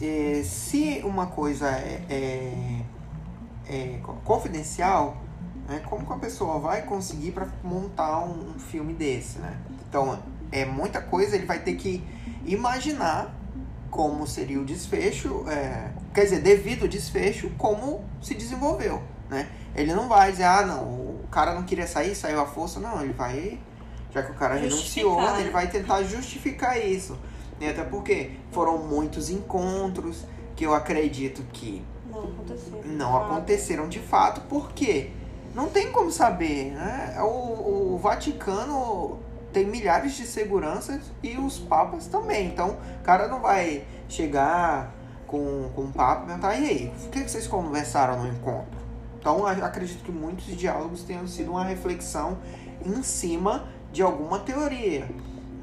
é, 0.02 0.42
se 0.44 1.02
uma 1.04 1.28
coisa 1.28 1.70
é, 1.70 2.02
é, 2.10 2.82
é 3.68 4.00
confidencial, 4.24 5.18
né? 5.68 5.82
Como 5.86 6.06
que 6.06 6.14
a 6.14 6.18
pessoa 6.18 6.60
vai 6.60 6.84
conseguir 6.84 7.32
para 7.32 7.48
montar 7.64 8.20
um, 8.20 8.52
um, 8.52 8.60
filme 8.60 8.94
desse, 8.94 9.40
né? 9.40 9.58
Então, 9.88 10.20
é 10.52 10.66
muita 10.66 11.02
coisa, 11.02 11.36
ele 11.36 11.46
vai 11.46 11.60
ter 11.60 11.76
que 11.76 12.04
imaginar 12.46 13.36
como 13.90 14.28
seria 14.28 14.60
o 14.60 14.66
desfecho, 14.66 15.46
é, 15.50 15.92
quer 16.14 16.24
dizer, 16.24 16.42
devido 16.42 16.84
ao 16.84 16.88
desfecho, 16.88 17.50
como 17.58 18.04
se 18.22 18.36
desenvolveu, 18.36 19.02
né? 19.30 19.50
Ele 19.76 19.94
não 19.94 20.08
vai 20.08 20.32
dizer, 20.32 20.44
ah, 20.44 20.66
não, 20.66 20.84
o 20.84 21.28
cara 21.32 21.54
não 21.54 21.64
queria 21.64 21.88
sair, 21.88 22.16
saiu 22.16 22.40
a 22.42 22.46
força, 22.46 22.80
não, 22.80 23.02
ele 23.02 23.14
vai, 23.14 23.60
já 24.12 24.24
que 24.24 24.32
o 24.32 24.36
cara 24.36 24.56
renunciou, 24.56 25.22
né? 25.22 25.42
ele 25.42 25.52
vai 25.52 25.70
tentar 25.70 26.04
justificar 26.04 26.78
isso. 26.84 27.18
E 27.60 27.68
até 27.68 27.84
porque 27.84 28.32
foram 28.52 28.78
muitos 28.78 29.30
encontros 29.30 30.26
que 30.56 30.66
eu 30.66 30.74
acredito 30.74 31.44
que 31.52 31.84
não 32.10 32.24
aconteceram, 32.24 32.82
não 32.86 33.18
aconteceram 33.18 33.90
de 33.90 34.00
fato, 34.00 34.42
porque 34.42 35.12
não 35.56 35.70
tem 35.70 35.92
como 35.92 36.12
saber, 36.12 36.72
né? 36.72 37.18
O, 37.20 37.96
o 37.96 37.98
Vaticano 37.98 39.20
tem 39.58 39.66
milhares 39.66 40.14
de 40.14 40.24
seguranças 40.28 41.12
e 41.24 41.36
os 41.36 41.58
papas 41.58 42.06
também. 42.06 42.46
Então, 42.46 42.78
o 43.00 43.04
cara 43.04 43.28
não 43.28 43.42
vai 43.42 43.84
chegar 44.08 44.94
com, 45.26 45.72
com 45.76 45.86
o 45.86 45.92
papa 45.92 46.24
e 46.24 46.26
perguntar, 46.28 46.56
e 46.58 46.70
aí, 46.70 46.94
o 47.06 47.10
que 47.10 47.28
vocês 47.28 47.48
conversaram 47.48 48.22
no 48.22 48.28
encontro? 48.28 48.78
Então, 49.20 49.48
acredito 49.48 50.04
que 50.04 50.12
muitos 50.12 50.46
diálogos 50.46 51.04
tenham 51.04 51.28
sido 51.28 51.52
uma 51.52 51.64
reflexão 51.64 52.38
em 52.86 53.02
cima 53.02 53.68
de 53.92 54.04
alguma 54.04 54.40
teoria, 54.40 55.10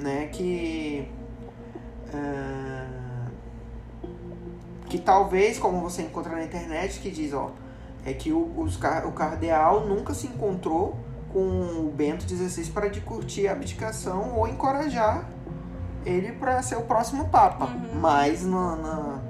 né? 0.01 0.27
Que... 0.27 1.09
Uh, 2.13 3.05
que 4.89 4.99
talvez, 4.99 5.57
como 5.57 5.81
você 5.81 6.03
encontra 6.03 6.33
na 6.33 6.45
internet, 6.45 6.99
que 6.99 7.11
diz, 7.11 7.33
ó 7.33 7.53
é 8.07 8.13
que 8.13 8.33
o, 8.33 8.53
os, 8.61 8.77
o 8.77 9.13
cardeal 9.13 9.87
nunca 9.87 10.13
se 10.13 10.27
encontrou 10.27 10.95
com 11.35 11.41
o 11.41 11.93
Bento 11.93 12.23
XVI 12.29 12.71
para 12.71 12.87
discutir 12.87 13.49
a 13.49 13.53
abdicação 13.53 14.37
ou 14.37 14.47
encorajar 14.47 15.29
ele 16.07 16.31
para 16.31 16.63
ser 16.63 16.77
o 16.77 16.83
próximo 16.83 17.29
Papa. 17.29 17.65
Uhum. 17.65 17.99
Mas 18.01 18.45
no, 18.45 18.77
no, 18.77 19.21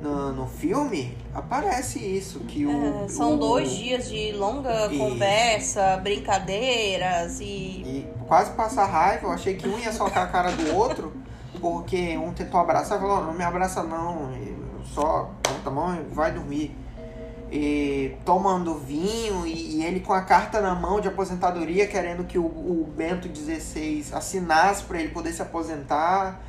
no, 0.00 0.32
no, 0.32 0.46
filme 0.46 1.18
aparece 1.34 1.98
isso, 1.98 2.40
que 2.40 2.64
o... 2.64 3.04
É, 3.04 3.08
são 3.08 3.34
o, 3.34 3.38
dois 3.38 3.72
dias 3.72 4.08
de 4.08 4.30
longa 4.32 4.86
isso. 4.86 4.98
conversa, 4.98 5.96
brincadeiras 5.96 7.40
e... 7.40 7.44
e... 7.44 8.14
quase 8.28 8.52
passar 8.52 8.86
raiva, 8.86 9.26
eu 9.26 9.32
achei 9.32 9.56
que 9.56 9.68
um 9.68 9.76
ia 9.78 9.92
socar 9.92 10.22
a 10.22 10.26
cara 10.28 10.52
do 10.52 10.76
outro, 10.76 11.12
porque 11.60 12.16
um 12.18 12.32
tentou 12.32 12.60
abraçar 12.60 12.98
e 12.98 13.00
falou, 13.00 13.24
não 13.24 13.34
me 13.34 13.42
abraça 13.42 13.82
não, 13.82 14.30
só 14.84 15.28
a 15.64 15.70
mão 15.70 15.96
e 15.96 16.14
vai 16.14 16.30
dormir 16.30 16.76
e 17.54 18.16
tomando 18.24 18.78
vinho 18.78 19.46
e, 19.46 19.76
e, 19.76 19.84
ele 19.84 20.00
com 20.00 20.14
a 20.14 20.22
carta 20.22 20.58
na 20.58 20.74
mão 20.74 21.02
de 21.02 21.08
aposentadoria 21.08 21.86
querendo 21.86 22.24
que 22.24 22.38
o, 22.38 22.46
o 22.46 22.90
Bento 22.96 23.28
XVI 23.28 24.06
assinasse 24.10 24.84
para 24.84 24.98
ele 24.98 25.10
poder 25.10 25.34
se 25.34 25.42
aposentar. 25.42 26.40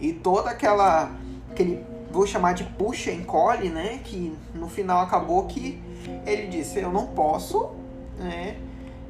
E 0.00 0.12
toda 0.12 0.50
aquela 0.50 1.10
aquele 1.50 1.84
vou 2.12 2.26
chamar 2.28 2.52
de 2.54 2.62
puxa 2.62 3.10
encolhe 3.10 3.70
né 3.70 4.00
que 4.04 4.36
no 4.54 4.68
final 4.68 5.00
acabou 5.00 5.46
que 5.46 5.82
ele 6.24 6.46
disse 6.46 6.78
eu 6.78 6.92
não 6.92 7.08
posso 7.08 7.70
né 8.18 8.56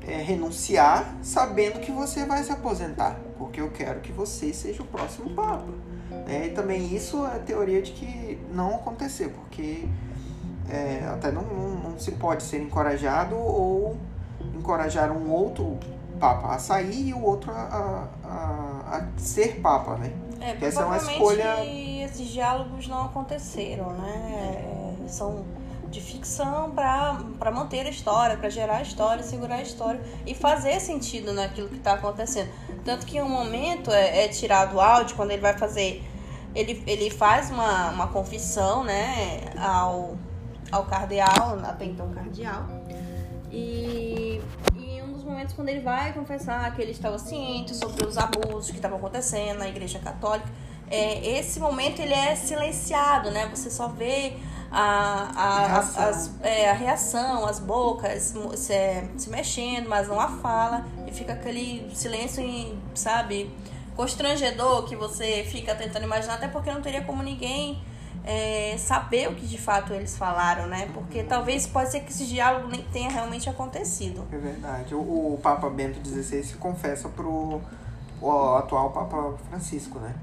é, 0.06 0.16
renunciar 0.16 1.16
sabendo 1.22 1.80
que 1.80 1.92
você 1.92 2.24
vai 2.24 2.42
se 2.42 2.50
aposentar 2.50 3.20
porque 3.36 3.60
eu 3.60 3.70
quero 3.70 4.00
que 4.00 4.10
você 4.10 4.52
seja 4.54 4.82
o 4.82 4.86
próximo 4.86 5.30
papa. 5.30 5.66
É, 6.28 6.46
e 6.46 6.50
também 6.50 6.94
isso 6.94 7.26
é 7.26 7.38
teoria 7.40 7.82
de 7.82 7.92
que 7.92 8.38
não 8.52 8.76
aconteceu 8.76 9.30
porque 9.30 9.84
é, 10.68 11.05
até 11.12 11.31
não, 11.31 11.42
não, 11.42 11.68
não, 11.90 11.98
se 11.98 12.12
pode 12.12 12.42
ser 12.42 12.61
encorajado 12.61 13.37
ou 13.37 13.96
encorajar 14.55 15.11
um 15.12 15.31
outro 15.31 15.79
papa 16.18 16.55
a 16.55 16.59
sair 16.59 17.09
e 17.09 17.14
o 17.14 17.22
outro 17.22 17.51
a, 17.51 18.09
a, 18.25 18.96
a 18.96 19.07
ser 19.16 19.61
papa, 19.61 19.96
né? 19.96 20.12
É, 20.40 20.66
Essa 20.66 20.83
é 20.83 20.85
uma 20.85 20.96
escolha. 20.96 21.64
esses 22.05 22.29
diálogos 22.29 22.88
não 22.88 23.07
aconteceram, 23.07 23.92
né? 23.92 24.96
É, 25.05 25.09
são 25.09 25.44
de 25.92 26.01
ficção 26.01 26.70
para 26.70 27.51
manter 27.53 27.87
a 27.87 27.90
história, 27.90 28.37
para 28.37 28.48
gerar 28.48 28.79
a 28.79 28.83
história, 28.83 29.22
segurar 29.22 29.57
a 29.57 29.62
história 29.62 30.01
e 30.27 30.35
fazer 30.35 30.81
sentido 30.81 31.35
naquilo 31.35 31.68
que 31.68 31.77
está 31.77 31.92
acontecendo. 31.92 32.48
Tanto 32.83 33.05
que 33.05 33.18
em 33.18 33.22
um 33.22 33.29
momento 33.29 33.90
é, 33.92 34.25
é 34.25 34.29
tirado 34.29 34.77
o 34.77 34.81
áudio, 34.81 35.14
quando 35.14 35.33
ele 35.33 35.42
vai 35.42 35.57
fazer. 35.57 36.03
Ele, 36.55 36.83
ele 36.87 37.11
faz 37.11 37.51
uma, 37.51 37.90
uma 37.90 38.07
confissão, 38.09 38.85
né, 38.85 39.40
ao, 39.59 40.16
ao 40.72 40.87
cardeal, 40.87 41.58
até 41.62 41.85
então 41.85 42.11
cardeal. 42.11 42.66
E, 43.50 44.40
e 44.74 44.85
em 44.85 45.02
um 45.02 45.12
dos 45.12 45.22
momentos 45.22 45.54
quando 45.54 45.68
ele 45.68 45.80
vai 45.80 46.12
confessar 46.14 46.74
que 46.74 46.80
ele 46.80 46.92
estava 46.92 47.18
ciente 47.18 47.74
sobre 47.74 48.06
os 48.06 48.16
abusos 48.16 48.70
que 48.70 48.76
estavam 48.76 48.96
acontecendo 48.96 49.58
na 49.58 49.68
igreja 49.68 49.98
católica, 49.98 50.48
é, 50.90 51.38
esse 51.38 51.61
momento 51.61 52.00
ele 52.00 52.14
é 52.14 52.35
silenciado, 52.35 53.30
né? 53.30 53.46
Você 53.48 53.70
só 53.70 53.88
vê 53.88 54.35
a, 54.70 55.32
a, 55.37 55.66
reação. 55.66 56.04
As, 56.08 56.30
é, 56.42 56.70
a 56.70 56.74
reação, 56.74 57.46
as 57.46 57.58
bocas 57.61 58.35
se, 58.56 58.74
se 59.16 59.30
mexendo, 59.30 59.88
mas 59.88 60.08
não 60.08 60.18
a 60.18 60.28
fala, 60.28 60.87
e 61.06 61.12
fica 61.12 61.35
aquele 61.35 61.90
silêncio, 61.94 62.42
sabe, 62.94 63.50
constrangedor 63.94 64.85
que 64.85 64.96
você 64.96 65.44
fica 65.44 65.74
tentando 65.74 66.04
imaginar, 66.04 66.35
até 66.35 66.48
porque 66.48 66.70
não 66.72 66.80
teria 66.80 67.02
como 67.02 67.22
ninguém 67.22 67.82
é, 68.24 68.76
saber 68.78 69.28
o 69.28 69.35
que 69.35 69.46
de 69.46 69.58
fato 69.58 69.92
eles 69.92 70.16
falaram, 70.16 70.66
né? 70.66 70.88
Porque 70.94 71.22
talvez 71.24 71.66
pode 71.66 71.90
ser 71.90 72.00
que 72.00 72.12
esse 72.12 72.26
diálogo 72.26 72.68
nem 72.68 72.82
tenha 72.85 73.11
realmente 73.11 73.48
acontecido. 73.48 74.24
É 74.32 74.37
verdade. 74.37 74.94
O, 74.94 74.98
o 75.35 75.40
Papa 75.42 75.68
Bento 75.68 76.06
XVI 76.06 76.44
se 76.44 76.54
confessa 76.54 77.08
pro 77.08 77.61
o 78.20 78.56
atual 78.56 78.90
Papa 78.90 79.35
Francisco, 79.48 79.98
né? 79.98 80.14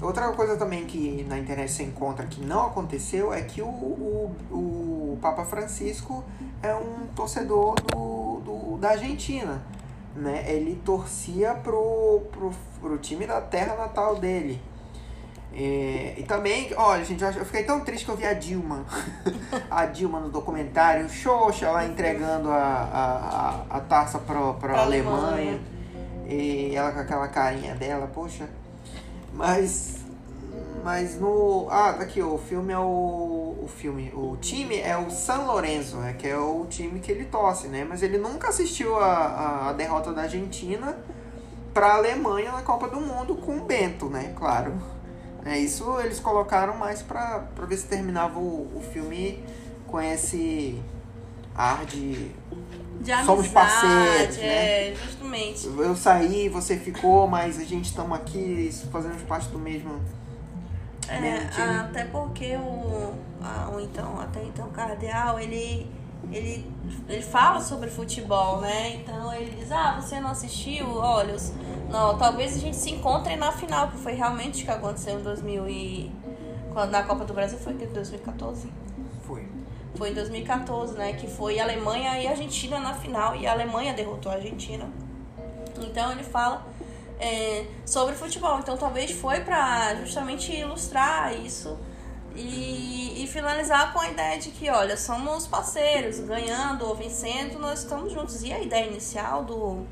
Outra 0.00 0.30
coisa 0.32 0.56
também 0.56 0.84
que 0.86 1.24
na 1.24 1.38
internet 1.38 1.72
se 1.72 1.82
encontra 1.82 2.24
que 2.26 2.40
não 2.40 2.66
aconteceu 2.66 3.32
é 3.32 3.40
que 3.40 3.60
o, 3.60 3.66
o, 3.66 4.36
o 4.52 5.18
Papa 5.20 5.44
Francisco 5.44 6.22
é 6.62 6.72
um 6.74 7.08
torcedor 7.16 7.74
do, 7.80 8.40
do, 8.44 8.78
da 8.78 8.90
Argentina. 8.90 9.60
Né? 10.14 10.44
Ele 10.52 10.80
torcia 10.84 11.54
pro, 11.54 12.22
pro, 12.30 12.52
pro 12.80 12.98
time 12.98 13.26
da 13.26 13.40
terra 13.40 13.74
natal 13.74 14.16
dele. 14.16 14.60
É, 15.52 16.14
e 16.16 16.22
também, 16.22 16.70
olha, 16.76 17.04
gente, 17.04 17.24
eu 17.24 17.44
fiquei 17.44 17.64
tão 17.64 17.80
triste 17.80 18.04
que 18.04 18.10
eu 18.10 18.16
vi 18.16 18.26
a 18.26 18.32
Dilma. 18.32 18.84
a 19.70 19.86
Dilma 19.86 20.20
no 20.20 20.28
documentário, 20.28 21.08
Xoxa 21.08 21.70
lá 21.70 21.84
entregando 21.84 22.50
a, 22.50 23.64
a, 23.70 23.76
a, 23.76 23.80
taça 23.80 24.18
pra, 24.18 24.52
pra, 24.54 24.54
pra 24.54 24.80
Alemanha. 24.80 25.26
Alemanha. 25.26 25.60
E 26.26 26.76
ela 26.76 26.92
com 26.92 27.00
aquela 27.00 27.28
carinha 27.28 27.74
dela, 27.74 28.06
poxa. 28.06 28.48
Mas 29.32 29.98
Mas 30.84 31.18
no. 31.18 31.66
Ah, 31.70 31.92
tá 31.92 32.02
aqui, 32.02 32.22
o 32.22 32.38
filme 32.38 32.72
é 32.72 32.78
o. 32.78 33.56
O 33.62 33.68
filme. 33.68 34.12
O 34.14 34.36
time 34.36 34.78
é 34.78 34.96
o 34.96 35.10
San 35.10 35.42
Lorenzo, 35.44 35.96
né? 35.98 36.14
Que 36.18 36.28
é 36.28 36.38
o 36.38 36.66
time 36.68 37.00
que 37.00 37.10
ele 37.10 37.24
torce, 37.24 37.68
né? 37.68 37.84
Mas 37.88 38.02
ele 38.02 38.18
nunca 38.18 38.48
assistiu 38.48 38.96
a, 38.98 39.06
a, 39.06 39.68
a 39.70 39.72
derrota 39.72 40.12
da 40.12 40.22
Argentina 40.22 40.96
pra 41.74 41.94
Alemanha 41.94 42.52
na 42.52 42.62
Copa 42.62 42.88
do 42.88 43.00
Mundo 43.00 43.36
com 43.36 43.58
o 43.58 43.60
Bento, 43.60 44.06
né? 44.06 44.32
Claro. 44.36 44.72
É 45.48 45.58
isso 45.58 45.98
eles 46.00 46.20
colocaram 46.20 46.76
mais 46.76 47.02
pra, 47.02 47.40
pra 47.54 47.64
ver 47.66 47.76
se 47.76 47.86
terminava 47.86 48.38
o, 48.38 48.70
o 48.76 48.82
filme 48.92 49.42
com 49.86 50.00
esse 50.00 50.80
ar 51.54 51.84
de. 51.86 52.30
De 53.00 53.12
amizade, 53.12 53.26
Somos 53.26 53.48
parceiros, 53.48 54.36
né? 54.38 54.88
é, 54.90 54.94
justamente. 54.96 55.66
Eu 55.66 55.94
saí, 55.96 56.48
você 56.48 56.76
ficou, 56.76 57.28
mas 57.28 57.58
a 57.60 57.64
gente 57.64 57.84
estamos 57.86 58.18
aqui 58.18 58.70
fazendo 58.90 59.24
parte 59.26 59.48
do 59.50 59.58
mesmo. 59.58 60.00
É, 61.08 61.20
mesmo 61.20 61.48
time. 61.50 61.78
até 61.78 62.04
porque 62.04 62.56
o, 62.56 63.14
a- 63.40 63.70
o 63.72 63.80
então, 63.80 64.20
até 64.20 64.42
então 64.44 64.66
o 64.66 64.70
cardeal, 64.72 65.38
ele, 65.38 65.86
ele, 66.30 66.70
ele 67.08 67.22
fala 67.22 67.60
sobre 67.60 67.88
futebol, 67.88 68.60
né? 68.60 68.96
Então 68.96 69.32
ele 69.34 69.56
diz, 69.56 69.72
ah, 69.72 70.00
você 70.00 70.20
não 70.20 70.30
assistiu? 70.30 70.86
Olha, 70.96 71.36
não, 71.90 72.18
talvez 72.18 72.56
a 72.56 72.58
gente 72.58 72.76
se 72.76 72.90
encontre 72.90 73.36
na 73.36 73.50
final, 73.52 73.88
que 73.88 73.96
foi 73.98 74.12
realmente 74.12 74.62
o 74.62 74.66
que 74.66 74.70
aconteceu 74.70 75.18
em 75.18 75.22
2000 75.22 75.68
e... 75.68 76.12
Quando 76.72 76.90
na 76.90 77.02
Copa 77.02 77.24
do 77.24 77.32
Brasil 77.32 77.58
foi 77.58 77.72
em 77.72 77.76
2014? 77.78 78.70
Foi. 79.22 79.48
Foi 79.96 80.10
em 80.10 80.14
2014, 80.14 80.94
né? 80.96 81.14
Que 81.14 81.26
foi 81.26 81.58
Alemanha 81.58 82.20
e 82.22 82.26
Argentina 82.26 82.78
na 82.78 82.94
final. 82.94 83.34
E 83.34 83.46
a 83.46 83.52
Alemanha 83.52 83.94
derrotou 83.94 84.30
a 84.30 84.36
Argentina. 84.36 84.88
Então 85.80 86.12
ele 86.12 86.22
fala 86.22 86.66
é, 87.18 87.66
sobre 87.84 88.14
futebol. 88.14 88.58
Então 88.58 88.76
talvez 88.76 89.10
foi 89.10 89.40
pra 89.40 89.94
justamente 89.96 90.52
ilustrar 90.52 91.34
isso 91.34 91.76
e, 92.38 93.24
e 93.24 93.26
finalizar 93.26 93.92
com 93.92 94.00
a 94.00 94.08
ideia 94.08 94.38
de 94.38 94.50
que, 94.50 94.70
olha, 94.70 94.96
somos 94.96 95.46
parceiros, 95.46 96.20
ganhando 96.20 96.86
ou 96.86 96.94
vencendo, 96.94 97.58
nós 97.58 97.80
estamos 97.80 98.12
juntos. 98.12 98.42
E 98.42 98.52
a 98.52 98.60
ideia 98.60 98.86
inicial 98.86 99.44
do 99.44 99.86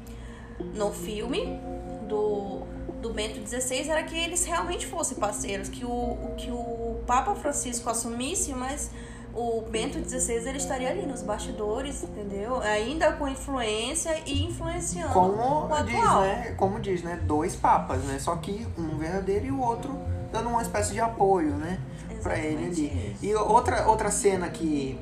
no 0.74 0.90
filme 0.90 1.60
do, 2.08 2.62
do 3.02 3.12
Bento 3.12 3.46
XVI 3.46 3.90
era 3.90 4.02
que 4.04 4.16
eles 4.16 4.44
realmente 4.44 4.86
fossem 4.86 5.18
parceiros, 5.18 5.68
que 5.68 5.84
o, 5.84 6.16
que 6.36 6.50
o 6.50 7.00
Papa 7.06 7.34
Francisco 7.34 7.90
assumisse, 7.90 8.52
mas 8.54 8.90
o 9.34 9.60
Bento 9.68 9.98
XVI 10.02 10.48
ele 10.48 10.56
estaria 10.56 10.88
ali 10.88 11.04
nos 11.04 11.22
bastidores, 11.22 12.02
entendeu? 12.02 12.58
Ainda 12.62 13.12
com 13.12 13.28
influência 13.28 14.18
e 14.24 14.44
influenciando 14.44 15.12
Como 15.12 15.66
o 15.66 15.82
diz, 15.84 15.94
atual. 15.94 16.22
né? 16.22 16.54
Como 16.56 16.80
diz, 16.80 17.02
né? 17.02 17.20
Dois 17.22 17.54
papas, 17.54 18.02
né? 18.04 18.18
Só 18.18 18.34
que 18.36 18.66
um 18.78 18.96
verdadeiro 18.96 19.46
e 19.46 19.50
o 19.50 19.60
outro 19.60 19.94
dando 20.32 20.48
uma 20.48 20.62
espécie 20.62 20.92
de 20.94 21.00
apoio, 21.00 21.50
né? 21.50 21.78
Pra 22.22 22.38
ele 22.38 22.64
ali. 22.66 23.12
isso. 23.12 23.24
E 23.24 23.34
outra, 23.34 23.86
outra 23.86 24.10
cena 24.10 24.48
que, 24.48 24.98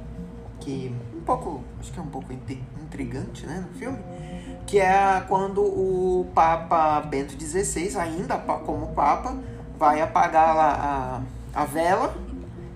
que 0.61 0.95
um 1.15 1.21
pouco, 1.21 1.63
acho 1.81 1.93
que 1.93 1.99
é 1.99 2.03
um 2.03 2.07
pouco 2.09 2.33
intri- 2.33 2.63
intrigante, 2.83 3.47
né, 3.47 3.65
no 3.67 3.79
filme, 3.79 3.99
que 4.67 4.79
é 4.79 5.23
quando 5.29 5.63
o 5.63 6.27
Papa 6.35 7.01
Bento 7.01 7.35
XVI, 7.41 7.99
ainda 7.99 8.37
como 8.39 8.89
Papa, 8.89 9.37
vai 9.79 10.01
apagar 10.01 10.55
lá 10.55 11.23
a, 11.55 11.63
a 11.63 11.65
vela 11.65 12.15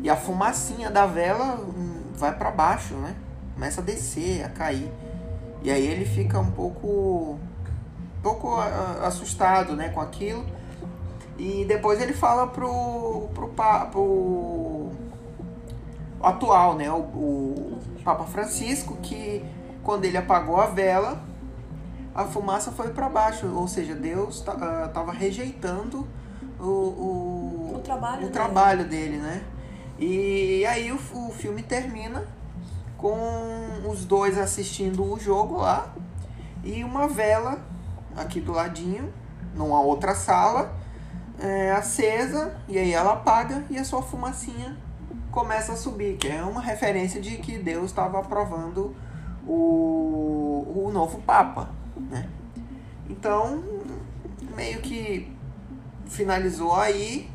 e 0.00 0.08
a 0.10 0.16
fumacinha 0.16 0.90
da 0.90 1.06
vela 1.06 1.56
hum, 1.56 2.02
vai 2.14 2.36
para 2.36 2.50
baixo, 2.50 2.94
né? 2.94 3.14
Começa 3.54 3.80
a 3.80 3.84
descer, 3.84 4.44
a 4.44 4.48
cair. 4.48 4.90
E 5.62 5.70
aí 5.70 5.84
ele 5.86 6.04
fica 6.04 6.38
um 6.38 6.50
pouco, 6.50 7.38
um 7.38 8.22
pouco 8.22 8.54
ah, 8.54 9.00
assustado, 9.04 9.74
né, 9.74 9.88
com 9.88 10.00
aquilo. 10.00 10.44
E 11.38 11.64
depois 11.64 12.00
ele 12.00 12.12
fala 12.12 12.48
pro, 12.48 13.28
pro, 13.32 13.48
pro 13.48 14.90
atual, 16.20 16.74
né, 16.74 16.90
o, 16.90 16.96
o 16.96 17.80
Papa 18.04 18.24
Francisco, 18.24 18.96
que 19.02 19.44
quando 19.82 20.04
ele 20.04 20.16
apagou 20.16 20.60
a 20.60 20.66
vela, 20.66 21.22
a 22.14 22.24
fumaça 22.24 22.72
foi 22.72 22.88
para 22.88 23.08
baixo, 23.08 23.46
ou 23.54 23.68
seja, 23.68 23.94
Deus 23.94 24.36
estava 24.36 25.12
rejeitando 25.12 26.06
o, 26.58 26.64
o, 26.64 27.72
O 27.76 27.78
trabalho 27.84 28.16
o 28.16 28.20
dele. 28.22 28.32
trabalho 28.32 28.84
dele, 28.84 29.16
né? 29.18 29.44
E 29.98 30.66
aí 30.66 30.90
o, 30.90 30.96
o 30.96 31.30
filme 31.30 31.62
termina 31.62 32.26
com 32.96 33.16
os 33.88 34.04
dois 34.04 34.36
assistindo 34.36 35.04
o 35.04 35.18
jogo 35.20 35.58
lá 35.58 35.94
e 36.64 36.82
uma 36.82 37.06
vela 37.06 37.60
aqui 38.16 38.40
do 38.40 38.52
ladinho, 38.52 39.12
numa 39.54 39.80
outra 39.80 40.14
sala, 40.16 40.72
é, 41.38 41.72
acesa, 41.72 42.56
e 42.68 42.78
aí 42.78 42.92
ela 42.92 43.12
apaga 43.12 43.64
e 43.70 43.78
a 43.78 43.84
sua 43.84 44.02
fumacinha 44.02 44.76
começa 45.30 45.72
a 45.72 45.76
subir, 45.76 46.16
que 46.16 46.28
é 46.28 46.42
uma 46.42 46.60
referência 46.60 47.20
de 47.20 47.36
que 47.36 47.58
Deus 47.58 47.86
estava 47.86 48.18
aprovando 48.18 48.94
o, 49.46 50.84
o 50.86 50.90
novo 50.92 51.18
Papa, 51.22 51.70
né? 52.10 52.28
Então, 53.08 53.62
meio 54.54 54.80
que 54.80 55.32
finalizou 56.06 56.74
aí 56.74 57.30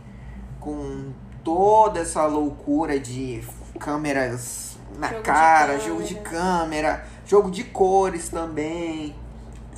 com 0.59 1.11
toda 1.43 1.99
essa 1.99 2.25
loucura 2.25 2.99
de 2.99 3.43
câmeras 3.79 4.77
na 4.97 5.07
Jogo 5.07 5.19
de 5.19 5.25
cara, 5.25 5.65
câmera. 5.73 5.79
jogo 5.79 6.03
de 6.03 6.15
câmera, 6.15 7.05
jogo 7.25 7.51
de 7.51 7.63
cores 7.63 8.29
também. 8.29 9.15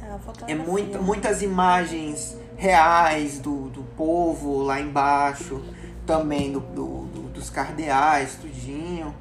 É 0.02 0.18
fotografia. 0.20 0.56
muita, 0.56 1.00
muitas 1.00 1.42
imagens 1.42 2.38
reais 2.58 3.40
do, 3.40 3.70
do 3.70 3.84
povo 3.98 4.64
lá 4.64 4.80
embaixo, 4.80 5.62
também 6.06 6.52
do, 6.52 6.60
do- 6.60 7.06
do- 7.08 7.30
dos 7.30 7.50
cardeais, 7.50 8.36
tudinho. 8.36 9.14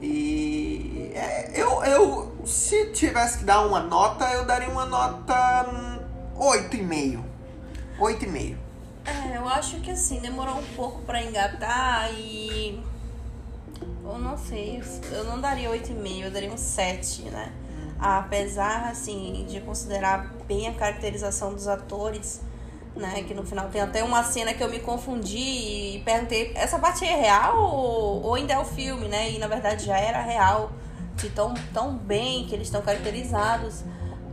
E 0.00 1.10
é, 1.14 1.50
eu, 1.60 1.82
eu, 1.84 2.46
se 2.46 2.92
tivesse 2.92 3.38
que 3.38 3.44
dar 3.44 3.66
uma 3.66 3.80
nota, 3.80 4.24
eu 4.32 4.44
daria 4.44 4.68
uma 4.68 4.86
nota 4.86 5.68
hum, 5.72 5.98
8,5. 6.38 7.20
8,5. 7.98 8.56
É, 9.04 9.36
eu 9.36 9.48
acho 9.48 9.80
que 9.80 9.90
assim, 9.90 10.20
demorou 10.20 10.58
um 10.58 10.64
pouco 10.76 11.00
pra 11.02 11.22
engatar 11.22 12.12
e. 12.12 12.82
Eu 14.04 14.18
não 14.18 14.38
sei, 14.38 14.82
eu 15.12 15.24
não 15.24 15.40
daria 15.40 15.68
8,5, 15.70 16.20
eu 16.24 16.30
daria 16.30 16.52
um 16.52 16.56
7, 16.56 17.22
né? 17.22 17.52
Apesar, 17.98 18.88
assim, 18.88 19.44
de 19.48 19.60
considerar 19.60 20.32
bem 20.46 20.68
a 20.68 20.72
caracterização 20.74 21.52
dos 21.52 21.66
atores, 21.66 22.40
né? 22.98 23.22
Que 23.22 23.32
no 23.32 23.44
final 23.44 23.68
tem 23.68 23.80
até 23.80 24.02
uma 24.02 24.22
cena 24.22 24.52
que 24.52 24.62
eu 24.62 24.68
me 24.68 24.80
confundi 24.80 25.38
e 25.96 26.02
perguntei: 26.04 26.52
essa 26.54 26.78
parte 26.78 27.04
é 27.04 27.14
real 27.14 27.56
ou, 27.56 28.22
ou 28.24 28.34
ainda 28.34 28.52
é 28.54 28.58
o 28.58 28.64
filme, 28.64 29.08
né? 29.08 29.30
E 29.30 29.38
na 29.38 29.46
verdade 29.46 29.84
já 29.86 29.98
era 29.98 30.20
real, 30.20 30.72
de 31.16 31.30
tão, 31.30 31.54
tão 31.72 31.96
bem 31.96 32.46
que 32.46 32.54
eles 32.54 32.66
estão 32.66 32.82
caracterizados. 32.82 33.82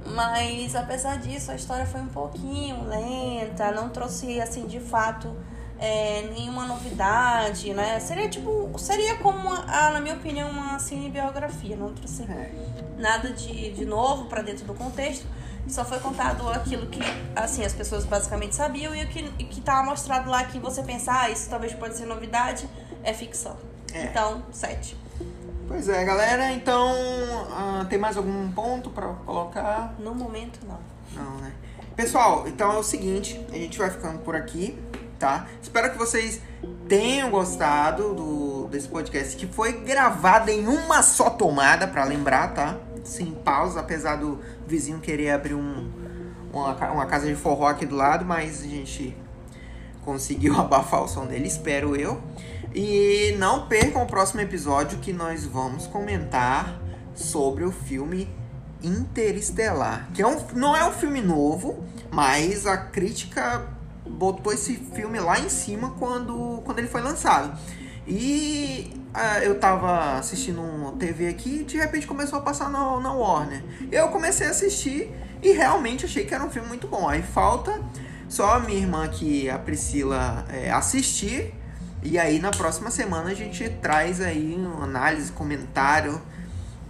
Mas 0.05 0.75
apesar 0.75 1.17
disso, 1.17 1.51
a 1.51 1.55
história 1.55 1.85
foi 1.85 2.01
um 2.01 2.07
pouquinho 2.07 2.83
lenta, 2.87 3.71
não 3.71 3.89
trouxe 3.89 4.39
assim 4.39 4.67
de 4.67 4.79
fato 4.79 5.35
é, 5.79 6.29
nenhuma 6.33 6.65
novidade, 6.65 7.73
né? 7.73 7.99
Seria 7.99 8.29
tipo, 8.29 8.71
seria 8.77 9.15
como, 9.17 9.37
uma, 9.39 9.65
ah, 9.67 9.91
na 9.91 9.99
minha 9.99 10.15
opinião, 10.15 10.49
uma 10.49 10.77
cinebiografia, 10.79 11.75
não 11.75 11.93
trouxe 11.93 12.23
É. 12.23 12.51
nada 12.97 13.31
de, 13.31 13.71
de 13.71 13.85
novo 13.85 14.25
pra 14.25 14.41
dentro 14.41 14.65
do 14.65 14.73
contexto. 14.73 15.25
Só 15.67 15.83
foi 15.83 15.99
contado 15.99 16.47
aquilo 16.49 16.85
que, 16.87 16.99
assim, 17.35 17.65
as 17.65 17.73
pessoas 17.73 18.05
basicamente 18.05 18.55
sabiam 18.55 18.93
e 18.93 19.03
o 19.03 19.07
que, 19.07 19.23
que 19.45 19.61
tava 19.61 19.83
mostrado 19.83 20.29
lá 20.29 20.43
que 20.43 20.59
você 20.59 20.83
pensa, 20.83 21.11
ah, 21.11 21.29
isso 21.29 21.49
talvez 21.49 21.73
pode 21.73 21.97
ser 21.97 22.05
novidade, 22.05 22.69
é 23.03 23.13
ficção. 23.13 23.57
É. 23.93 24.03
Então, 24.03 24.43
sete. 24.51 24.95
Pois 25.67 25.89
é, 25.89 26.03
galera. 26.03 26.51
Então, 26.51 26.93
ah, 27.51 27.85
tem 27.89 27.97
mais 27.97 28.17
algum 28.17 28.51
ponto 28.51 28.89
pra 28.89 29.07
colocar? 29.25 29.95
No 29.99 30.13
momento, 30.13 30.59
não. 30.67 30.79
Não, 31.13 31.37
né? 31.37 31.51
Pessoal, 31.95 32.45
então 32.47 32.73
é 32.73 32.77
o 32.77 32.83
seguinte, 32.83 33.39
a 33.51 33.55
gente 33.55 33.77
vai 33.77 33.89
ficando 33.89 34.19
por 34.19 34.35
aqui, 34.35 34.77
tá? 35.17 35.47
Espero 35.61 35.91
que 35.91 35.97
vocês 35.97 36.41
tenham 36.89 37.29
gostado 37.29 38.13
do, 38.13 38.67
desse 38.67 38.87
podcast 38.87 39.35
que 39.37 39.47
foi 39.47 39.71
gravado 39.79 40.51
em 40.51 40.67
uma 40.67 41.01
só 41.01 41.29
tomada, 41.29 41.87
pra 41.87 42.03
lembrar, 42.03 42.53
tá? 42.53 42.77
Sem 43.05 43.31
pausa, 43.31 43.79
apesar 43.79 44.17
do 44.17 44.39
vizinho 44.67 44.99
querer 44.99 45.29
abrir 45.29 45.53
um, 45.53 45.89
uma, 46.51 46.73
uma 46.91 47.05
casa 47.05 47.27
de 47.27 47.35
forró 47.35 47.67
aqui 47.67 47.85
do 47.85 47.95
lado, 47.95 48.25
mas 48.25 48.61
a 48.61 48.67
gente 48.67 49.15
conseguiu 50.03 50.55
abafar 50.59 51.03
o 51.03 51.07
som 51.07 51.25
dele, 51.25 51.47
espero 51.47 51.95
eu. 51.95 52.21
E 52.73 53.33
não 53.37 53.67
percam 53.67 54.03
o 54.03 54.05
próximo 54.05 54.41
episódio 54.41 54.99
que 54.99 55.13
nós 55.13 55.45
vamos 55.45 55.87
comentar 55.87 56.81
sobre 57.13 57.63
o 57.63 57.71
filme 57.71 58.27
Interestelar, 58.83 60.09
que 60.13 60.21
é 60.21 60.27
um, 60.27 60.37
não 60.53 60.75
é 60.75 60.85
um 60.85 60.91
filme 60.91 61.21
novo, 61.21 61.83
mas 62.11 62.67
a 62.67 62.77
crítica 62.77 63.65
botou 64.05 64.53
esse 64.53 64.75
filme 64.75 65.19
lá 65.19 65.39
em 65.39 65.49
cima 65.49 65.91
quando, 65.97 66.61
quando 66.63 66.79
ele 66.79 66.87
foi 66.87 67.01
lançado. 67.01 67.57
E 68.07 68.93
ah, 69.13 69.39
eu 69.39 69.59
tava 69.59 70.17
assistindo 70.17 70.61
uma 70.61 70.91
TV 70.93 71.27
aqui 71.27 71.61
e 71.61 71.63
de 71.63 71.77
repente 71.77 72.05
começou 72.05 72.37
a 72.37 72.41
passar 72.41 72.69
na, 72.69 72.99
na 72.99 73.13
Warner. 73.13 73.63
Eu 73.91 74.09
comecei 74.09 74.47
a 74.47 74.51
assistir 74.51 75.11
e 75.41 75.51
realmente 75.51 76.05
achei 76.05 76.25
que 76.25 76.33
era 76.33 76.43
um 76.43 76.49
filme 76.49 76.67
muito 76.67 76.87
bom. 76.87 77.07
Aí 77.07 77.23
falta 77.23 77.81
só 78.27 78.55
a 78.55 78.59
minha 78.59 78.77
irmã 78.77 79.05
aqui, 79.05 79.49
a 79.49 79.57
Priscila, 79.57 80.45
é, 80.49 80.71
assistir 80.71 81.53
E 82.03 82.19
aí 82.19 82.39
na 82.39 82.51
próxima 82.51 82.91
semana 82.91 83.31
a 83.31 83.33
gente 83.33 83.67
traz 83.81 84.21
aí 84.21 84.55
uma 84.55 84.83
análise, 84.83 85.31
comentário 85.31 86.21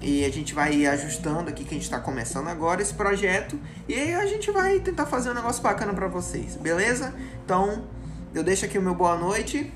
e 0.01 0.25
a 0.25 0.29
gente 0.29 0.53
vai 0.53 0.85
ajustando 0.85 1.49
aqui 1.49 1.63
que 1.63 1.69
a 1.69 1.73
gente 1.73 1.83
está 1.83 1.99
começando 1.99 2.47
agora 2.49 2.81
esse 2.81 2.93
projeto 2.93 3.57
e 3.87 3.93
aí 3.93 4.13
a 4.13 4.25
gente 4.25 4.51
vai 4.51 4.79
tentar 4.79 5.05
fazer 5.05 5.31
um 5.31 5.33
negócio 5.33 5.63
bacana 5.63 5.93
para 5.93 6.07
vocês, 6.07 6.57
beleza? 6.57 7.13
Então 7.45 7.85
eu 8.33 8.43
deixo 8.43 8.65
aqui 8.65 8.77
o 8.77 8.81
meu 8.81 8.93
boa 8.93 9.15
noite. 9.15 9.71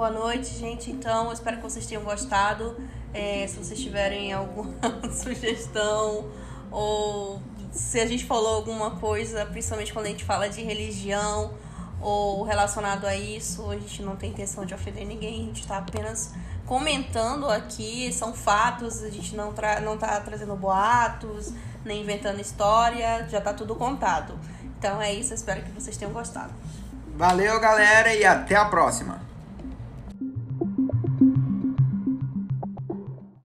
Boa 0.00 0.10
noite, 0.10 0.54
gente. 0.54 0.90
Então, 0.90 1.26
eu 1.26 1.32
espero 1.34 1.58
que 1.58 1.62
vocês 1.62 1.84
tenham 1.84 2.02
gostado. 2.02 2.74
É, 3.12 3.46
se 3.46 3.58
vocês 3.58 3.78
tiverem 3.78 4.32
alguma 4.32 4.72
sugestão 5.12 6.24
ou 6.70 7.38
se 7.70 8.00
a 8.00 8.06
gente 8.06 8.24
falou 8.24 8.54
alguma 8.54 8.92
coisa, 8.92 9.44
principalmente 9.44 9.92
quando 9.92 10.06
a 10.06 10.08
gente 10.08 10.24
fala 10.24 10.48
de 10.48 10.62
religião 10.62 11.52
ou 12.00 12.44
relacionado 12.44 13.04
a 13.04 13.14
isso, 13.14 13.70
a 13.70 13.74
gente 13.74 14.02
não 14.02 14.16
tem 14.16 14.30
intenção 14.30 14.64
de 14.64 14.72
ofender 14.72 15.06
ninguém, 15.06 15.42
a 15.42 15.44
gente 15.48 15.60
está 15.60 15.76
apenas 15.76 16.32
comentando 16.64 17.50
aqui, 17.50 18.10
são 18.10 18.32
fatos, 18.32 19.02
a 19.02 19.10
gente 19.10 19.36
não, 19.36 19.52
tra 19.52 19.80
não 19.80 19.98
tá 19.98 20.18
trazendo 20.20 20.56
boatos, 20.56 21.52
nem 21.84 22.00
inventando 22.00 22.40
história, 22.40 23.28
já 23.28 23.38
tá 23.38 23.52
tudo 23.52 23.74
contado. 23.74 24.32
Então 24.78 24.98
é 25.02 25.12
isso, 25.12 25.34
espero 25.34 25.60
que 25.60 25.70
vocês 25.72 25.98
tenham 25.98 26.14
gostado. 26.14 26.54
Valeu, 27.18 27.60
galera, 27.60 28.14
e 28.14 28.24
até 28.24 28.56
a 28.56 28.64
próxima! 28.64 29.28